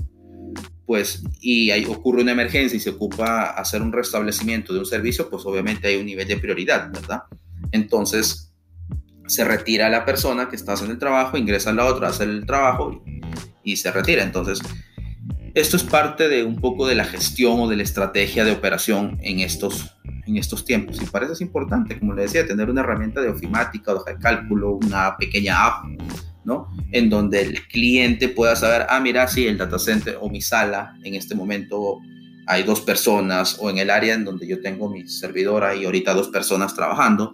pues, 0.84 1.22
y 1.40 1.70
hay, 1.70 1.84
ocurre 1.84 2.22
una 2.22 2.32
emergencia 2.32 2.76
y 2.76 2.80
se 2.80 2.90
ocupa 2.90 3.50
hacer 3.50 3.82
un 3.82 3.92
restablecimiento 3.92 4.72
de 4.72 4.80
un 4.80 4.86
servicio, 4.86 5.28
pues 5.28 5.44
obviamente 5.44 5.88
hay 5.88 5.96
un 5.96 6.06
nivel 6.06 6.28
de 6.28 6.36
prioridad, 6.36 6.90
¿verdad? 6.92 7.22
Entonces, 7.72 8.52
se 9.26 9.44
retira 9.44 9.88
la 9.88 10.04
persona 10.04 10.48
que 10.48 10.54
está 10.54 10.74
haciendo 10.74 10.92
el 10.92 11.00
trabajo, 11.00 11.36
ingresa 11.36 11.72
la 11.72 11.86
otra 11.86 12.06
a 12.06 12.10
hacer 12.10 12.28
el 12.28 12.46
trabajo 12.46 13.02
y, 13.04 13.72
y 13.72 13.76
se 13.76 13.90
retira. 13.90 14.22
Entonces, 14.22 14.60
esto 15.54 15.76
es 15.76 15.82
parte 15.82 16.28
de 16.28 16.44
un 16.44 16.60
poco 16.60 16.86
de 16.86 16.94
la 16.94 17.04
gestión 17.04 17.58
o 17.60 17.68
de 17.68 17.76
la 17.76 17.82
estrategia 17.82 18.44
de 18.44 18.52
operación 18.52 19.18
en 19.22 19.40
estos 19.40 19.95
en 20.26 20.36
estos 20.36 20.64
tiempos. 20.64 21.00
Y 21.00 21.06
para 21.06 21.24
eso 21.24 21.34
es 21.34 21.40
importante, 21.40 21.98
como 21.98 22.14
le 22.14 22.22
decía, 22.22 22.46
tener 22.46 22.68
una 22.68 22.80
herramienta 22.80 23.20
de 23.20 23.28
ofimática, 23.28 23.94
hoja 23.94 24.12
de 24.12 24.18
cálculo, 24.18 24.72
una 24.72 25.16
pequeña 25.16 25.66
app, 25.66 25.84
¿no? 26.44 26.68
En 26.92 27.08
donde 27.08 27.42
el 27.42 27.66
cliente 27.68 28.28
pueda 28.28 28.56
saber, 28.56 28.86
ah, 28.88 29.00
mira, 29.00 29.26
sí, 29.28 29.46
el 29.46 29.58
data 29.58 29.78
center 29.78 30.18
o 30.20 30.28
mi 30.28 30.40
sala 30.40 30.96
en 31.04 31.14
este 31.14 31.34
momento 31.34 31.98
hay 32.46 32.62
dos 32.62 32.80
personas, 32.80 33.56
o 33.60 33.70
en 33.70 33.78
el 33.78 33.90
área 33.90 34.14
en 34.14 34.24
donde 34.24 34.46
yo 34.46 34.60
tengo 34.60 34.88
mi 34.88 35.08
servidora 35.08 35.74
y 35.74 35.84
ahorita 35.84 36.14
dos 36.14 36.28
personas 36.28 36.74
trabajando. 36.74 37.32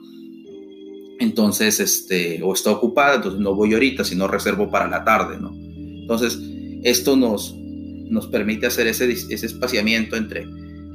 Entonces, 1.21 1.81
este, 1.81 2.43
o 2.43 2.55
está 2.55 2.71
ocupada, 2.71 3.17
entonces 3.17 3.39
no 3.39 3.55
voy 3.55 3.75
ahorita, 3.75 4.05
sino 4.05 4.27
reservo 4.27 4.71
para 4.71 4.89
la 4.89 5.05
tarde, 5.05 5.39
¿no? 5.39 5.53
Entonces, 5.55 6.39
esto 6.83 7.15
nos, 7.15 7.55
nos 7.55 8.27
permite 8.29 8.67
hacer 8.67 8.87
ese, 8.87 9.11
ese 9.13 9.47
espaciamiento 9.47 10.17
entre 10.17 10.47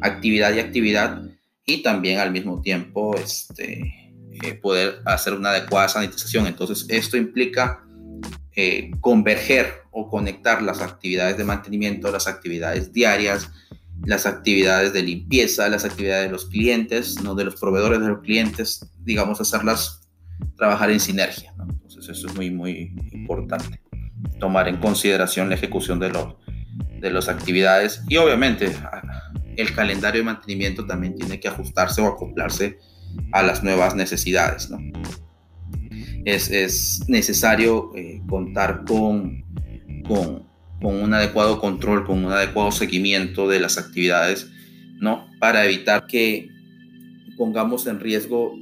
actividad 0.01 0.53
y 0.55 0.59
actividad 0.59 1.21
y 1.67 1.83
también 1.83 2.19
al 2.19 2.31
mismo 2.31 2.61
tiempo 2.61 3.15
este, 3.15 4.13
eh, 4.41 4.53
poder 4.53 5.01
hacer 5.05 5.33
una 5.33 5.49
adecuada 5.49 5.89
sanitización. 5.89 6.47
Entonces, 6.47 6.85
esto 6.89 7.17
implica 7.17 7.83
eh, 8.55 8.89
converger 9.01 9.83
o 9.91 10.09
conectar 10.09 10.63
las 10.63 10.81
actividades 10.81 11.37
de 11.37 11.43
mantenimiento, 11.43 12.09
las 12.09 12.27
actividades 12.27 12.93
diarias, 12.93 13.51
las 14.05 14.25
actividades 14.25 14.93
de 14.93 15.03
limpieza, 15.03 15.67
las 15.67 15.83
actividades 15.83 16.27
de 16.27 16.31
los 16.31 16.45
clientes, 16.45 17.21
¿no? 17.21 17.35
de 17.35 17.43
los 17.43 17.57
proveedores 17.57 17.99
de 17.99 18.07
los 18.07 18.21
clientes, 18.21 18.89
digamos, 18.99 19.41
hacerlas 19.41 20.07
trabajar 20.55 20.89
en 20.89 21.01
sinergia. 21.01 21.53
Entonces, 21.59 22.07
eso 22.07 22.27
es 22.27 22.35
muy, 22.35 22.49
muy 22.49 22.95
importante. 23.11 23.81
Tomar 24.39 24.69
en 24.69 24.77
consideración 24.77 25.49
la 25.49 25.55
ejecución 25.55 25.99
de, 25.99 26.11
los, 26.11 26.35
de 27.01 27.11
las 27.11 27.27
actividades 27.27 28.03
y 28.07 28.15
obviamente 28.15 28.73
el 29.57 29.73
calendario 29.73 30.21
de 30.21 30.25
mantenimiento 30.25 30.85
también 30.85 31.15
tiene 31.15 31.39
que 31.39 31.47
ajustarse 31.47 31.99
o 32.01 32.05
acoplarse 32.05 32.77
a 33.31 33.43
las 33.43 33.63
nuevas 33.63 33.95
necesidades. 33.95 34.69
¿no? 34.69 34.79
Es, 36.23 37.01
necesario 37.07 37.91
eh, 37.95 38.21
contar 38.29 38.83
con, 38.85 39.43
con, 40.07 40.45
un 40.81 41.13
adecuado 41.13 41.59
control, 41.59 42.05
con 42.05 42.23
un 42.23 42.31
adecuado 42.31 42.71
seguimiento 42.71 43.49
de 43.49 43.59
las 43.59 43.79
actividades, 43.79 44.47
¿no? 44.99 45.27
Para 45.39 45.65
evitar 45.65 46.05
que 46.05 46.49
pongamos 47.35 47.87
en 47.87 47.99
riesgo 47.99 48.53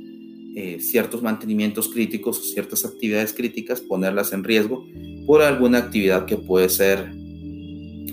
eh, 0.55 0.79
ciertos 0.79 1.21
mantenimientos 1.21 1.89
críticos 1.89 2.39
o 2.39 2.43
ciertas 2.43 2.85
actividades 2.85 3.33
críticas, 3.33 3.81
ponerlas 3.81 4.31
en 4.31 4.45
riesgo 4.45 4.85
por 5.25 5.41
alguna 5.41 5.79
actividad 5.79 6.25
que 6.25 6.37
puede 6.37 6.69
ser 6.69 7.11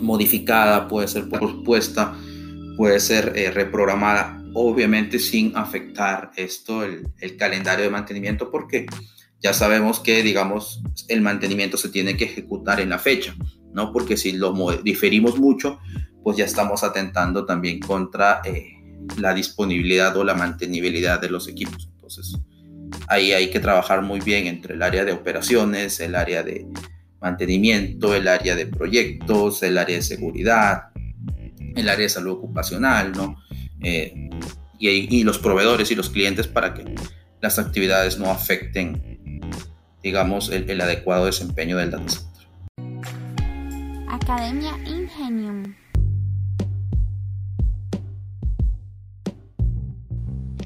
modificada, 0.00 0.88
puede 0.88 1.06
ser 1.06 1.28
pospuesta 1.28 2.18
puede 2.82 2.98
ser 2.98 3.34
eh, 3.36 3.52
reprogramada, 3.52 4.42
obviamente 4.54 5.20
sin 5.20 5.56
afectar 5.56 6.32
esto, 6.34 6.82
el, 6.82 7.36
calendario 7.38 7.84
de 7.84 7.92
mantenimiento, 7.92 8.50
porque 8.50 8.86
ya 9.38 9.52
sabemos 9.52 10.00
que, 10.00 10.24
digamos, 10.24 10.82
el 11.06 11.20
mantenimiento 11.20 11.76
se 11.76 11.90
tiene 11.90 12.16
que 12.16 12.24
ejecutar 12.24 12.80
en 12.80 12.90
la 12.90 12.98
fecha, 12.98 13.36
¿no? 13.72 13.92
Porque 13.92 14.16
si 14.16 14.32
lo 14.32 14.52
diferimos 14.82 15.38
mucho, 15.38 15.78
pues 16.24 16.36
ya 16.36 16.44
estamos 16.44 16.82
atentando 16.82 17.46
también 17.46 17.78
contra 17.78 18.40
eh, 18.44 18.72
la 19.16 19.32
disponibilidad 19.32 20.16
o 20.16 20.24
la 20.24 20.34
mantenibilidad 20.34 21.20
de 21.20 21.30
los 21.30 21.46
equipos. 21.46 21.88
Entonces, 21.94 22.36
ahí 23.06 23.30
hay 23.30 23.48
que 23.48 23.60
trabajar 23.60 24.02
muy 24.02 24.18
bien 24.18 24.48
entre 24.48 24.74
el 24.74 24.82
área 24.82 25.04
de 25.04 25.12
operaciones, 25.12 26.00
el 26.00 26.16
área 26.16 26.42
de 26.42 26.66
mantenimiento, 27.20 28.12
el 28.12 28.26
área 28.26 28.56
de 28.56 28.66
proyectos, 28.66 29.62
el 29.62 29.78
área 29.78 29.94
de 29.94 30.02
seguridad, 30.02 30.91
el 31.76 31.88
área 31.88 32.04
de 32.04 32.08
salud 32.08 32.32
ocupacional, 32.32 33.12
¿no? 33.12 33.36
Eh, 33.82 34.30
y, 34.78 35.22
los 35.24 35.38
proveedores 35.38 35.90
y 35.90 35.94
los 35.94 36.10
clientes 36.10 36.48
para 36.48 36.74
que 36.74 36.94
las 37.40 37.58
actividades 37.58 38.18
no 38.18 38.30
afecten, 38.30 39.40
digamos, 40.02 40.50
el, 40.50 40.80
adecuado 40.80 41.26
desempeño 41.26 41.76
del 41.76 41.92
data 41.92 42.08
center. 42.08 42.48
Academia 44.08 44.76
Ingenium. 44.86 45.74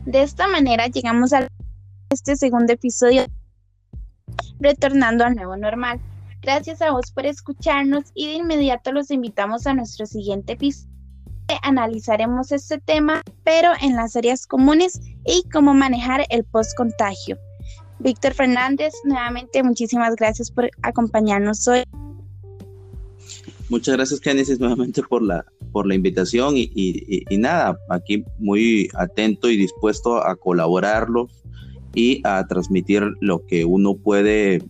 De 0.06 0.22
esta 0.22 0.48
manera 0.48 0.86
llegamos 0.86 1.32
a 1.32 1.48
este 2.10 2.36
segundo 2.36 2.72
episodio, 2.72 3.26
retornando 4.60 5.24
al 5.24 5.34
nuevo 5.34 5.56
normal. 5.56 6.00
Gracias 6.40 6.80
a 6.80 6.92
vos 6.92 7.10
por 7.10 7.26
escucharnos 7.26 8.04
y 8.14 8.28
de 8.28 8.34
inmediato 8.34 8.92
los 8.92 9.10
invitamos 9.10 9.66
a 9.66 9.74
nuestro 9.74 10.06
siguiente 10.06 10.52
episodio 10.52 10.95
analizaremos 11.62 12.52
este 12.52 12.78
tema, 12.78 13.22
pero 13.44 13.70
en 13.80 13.96
las 13.96 14.16
áreas 14.16 14.46
comunes 14.46 15.00
y 15.24 15.44
cómo 15.52 15.74
manejar 15.74 16.24
el 16.30 16.44
post-contagio. 16.44 17.38
Víctor 17.98 18.34
Fernández, 18.34 18.92
nuevamente 19.04 19.62
muchísimas 19.62 20.16
gracias 20.16 20.50
por 20.50 20.70
acompañarnos 20.82 21.66
hoy. 21.68 21.84
Muchas 23.68 23.96
gracias, 23.96 24.20
Génesis, 24.20 24.60
nuevamente 24.60 25.02
por 25.02 25.22
la, 25.22 25.44
por 25.72 25.86
la 25.86 25.94
invitación 25.94 26.54
y, 26.56 27.24
nada, 27.38 27.76
aquí 27.88 28.24
muy 28.38 28.88
atento 28.94 29.50
y 29.50 29.56
dispuesto 29.56 30.24
a 30.24 30.36
colaborarlo 30.36 31.28
y 31.94 32.20
a 32.24 32.46
transmitir 32.46 33.02
lo 33.20 33.44
que 33.46 33.64
uno 33.64 33.96
puede 33.96 34.62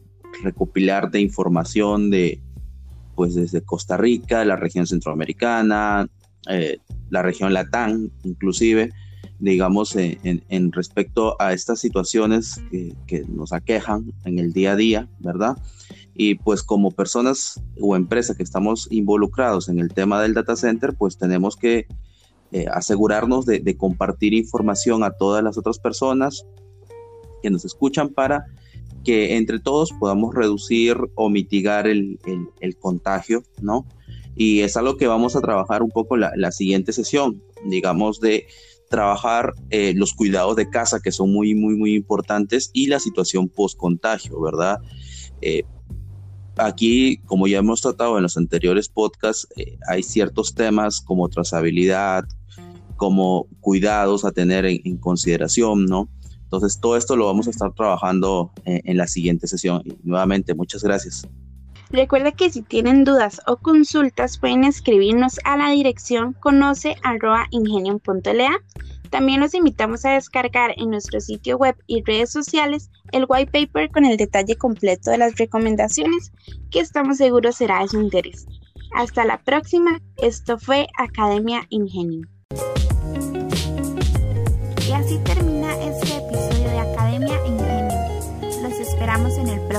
recopilar 0.42 1.10
de 1.10 1.20
información 1.20 2.10
de, 2.10 2.40
pues 3.14 3.34
desde 3.34 3.60
Costa 3.62 3.98
Rica, 3.98 4.44
la 4.44 4.56
región 4.56 4.86
centroamericana, 4.86 6.08
eh, 6.48 6.78
la 7.10 7.22
región 7.22 7.52
Latán, 7.52 8.10
inclusive, 8.24 8.90
digamos, 9.38 9.94
eh, 9.96 10.18
en, 10.22 10.72
respecto 10.72 11.40
a 11.40 11.52
estas 11.52 11.80
situaciones 11.80 12.60
que, 13.06 13.24
nos 13.28 13.52
aquejan 13.52 14.12
en 14.24 14.38
el 14.38 14.52
día 14.52 14.72
a 14.72 14.76
día, 14.76 15.08
¿verdad? 15.18 15.56
Y 16.14 16.36
pues 16.36 16.62
como 16.62 16.90
personas 16.90 17.60
o 17.80 17.96
empresas 17.96 18.36
que 18.36 18.42
estamos 18.42 18.88
involucrados 18.90 19.68
en 19.68 19.78
el 19.78 19.92
tema 19.92 20.22
del 20.22 20.34
data 20.34 20.56
center, 20.56 20.94
pues 20.94 21.18
tenemos 21.18 21.56
que 21.56 21.86
eh, 22.52 22.66
asegurarnos 22.72 23.44
de, 23.44 23.76
compartir 23.76 24.32
información 24.32 25.04
a 25.04 25.10
todas 25.10 25.44
las 25.44 25.58
otras 25.58 25.78
personas 25.78 26.46
que 27.42 27.50
nos 27.50 27.64
escuchan 27.64 28.08
para 28.08 28.46
que 29.04 29.36
entre 29.36 29.60
todos 29.60 29.92
podamos 29.92 30.34
reducir 30.34 30.96
o 31.14 31.28
mitigar 31.28 31.86
el 31.86 32.18
contagio, 32.80 33.42
¿no? 33.60 33.86
Y 34.36 34.60
es 34.60 34.76
algo 34.76 34.96
que 34.96 35.06
vamos 35.06 35.34
a 35.34 35.40
trabajar 35.40 35.82
un 35.82 35.90
poco 35.90 36.16
la, 36.16 36.32
la 36.36 36.52
siguiente 36.52 36.92
sesión, 36.92 37.42
digamos, 37.64 38.20
de 38.20 38.46
trabajar 38.88 39.54
eh, 39.70 39.92
los 39.94 40.12
cuidados 40.12 40.56
de 40.56 40.68
casa, 40.68 41.00
que 41.00 41.12
son 41.12 41.32
muy, 41.32 41.54
muy, 41.54 41.76
muy 41.76 41.94
importantes, 41.94 42.70
y 42.72 42.86
la 42.86 43.00
situación 43.00 43.48
post-contagio, 43.48 44.40
¿verdad? 44.40 44.78
Eh, 45.40 45.64
aquí, 46.56 47.18
como 47.26 47.46
ya 47.46 47.58
hemos 47.58 47.80
tratado 47.80 48.16
en 48.16 48.22
los 48.22 48.36
anteriores 48.36 48.88
podcasts, 48.88 49.48
eh, 49.56 49.78
hay 49.88 50.02
ciertos 50.02 50.54
temas 50.54 51.00
como 51.00 51.28
trazabilidad, 51.28 52.24
como 52.96 53.46
cuidados 53.60 54.24
a 54.24 54.32
tener 54.32 54.64
en, 54.64 54.96
consideración, 54.98 55.84
¿no? 55.86 56.08
Entonces, 56.44 56.78
todo 56.80 56.96
esto 56.96 57.16
lo 57.16 57.26
vamos 57.26 57.48
a 57.48 57.50
estar 57.50 57.74
trabajando 57.74 58.52
en 58.64 58.96
la 58.96 59.08
siguiente 59.08 59.48
sesión. 59.48 59.82
Y 59.84 59.98
nuevamente, 60.04 60.54
muchas 60.54 60.82
gracias. 60.82 61.26
Recuerda 61.90 62.32
que 62.32 62.50
si 62.50 62.62
tienen 62.62 63.04
dudas 63.04 63.40
o 63.46 63.58
consultas 63.58 64.38
pueden 64.38 64.64
escribirnos 64.64 65.38
a 65.44 65.56
la 65.56 65.70
dirección 65.70 66.32
conoce.ingenium.la. 66.34 68.50
También 69.10 69.40
los 69.40 69.54
invitamos 69.54 70.04
a 70.04 70.14
descargar 70.14 70.72
en 70.76 70.90
nuestro 70.90 71.20
sitio 71.20 71.56
web 71.56 71.76
y 71.86 72.02
redes 72.02 72.32
sociales 72.32 72.90
el 73.12 73.24
white 73.28 73.52
paper 73.52 73.88
con 73.90 74.04
el 74.04 74.16
detalle 74.16 74.56
completo 74.56 75.12
de 75.12 75.18
las 75.18 75.36
recomendaciones 75.36 76.32
que 76.70 76.80
estamos 76.80 77.18
seguros 77.18 77.54
será 77.56 77.82
de 77.82 77.88
su 77.88 78.00
interés. 78.00 78.46
Hasta 78.94 79.24
la 79.24 79.38
próxima, 79.38 80.00
esto 80.16 80.58
fue 80.58 80.88
Academia 80.98 81.66
Ingenium. 81.68 82.24
Y 84.88 84.92
así 84.92 85.18
termina 85.24 85.45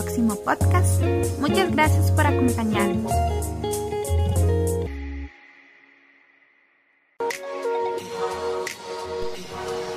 próximo 0.02 0.36
podcast. 0.36 1.02
Muchas 1.40 1.72
gracias 1.72 2.12
por 2.12 2.26
acompañarnos. 2.28 3.12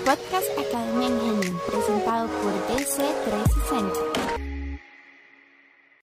Podcast 0.07 0.49
Academia 0.59 1.09
Ingenio, 1.09 1.61
presentado 1.67 2.29
por 2.29 2.53
DC360. 2.69 4.20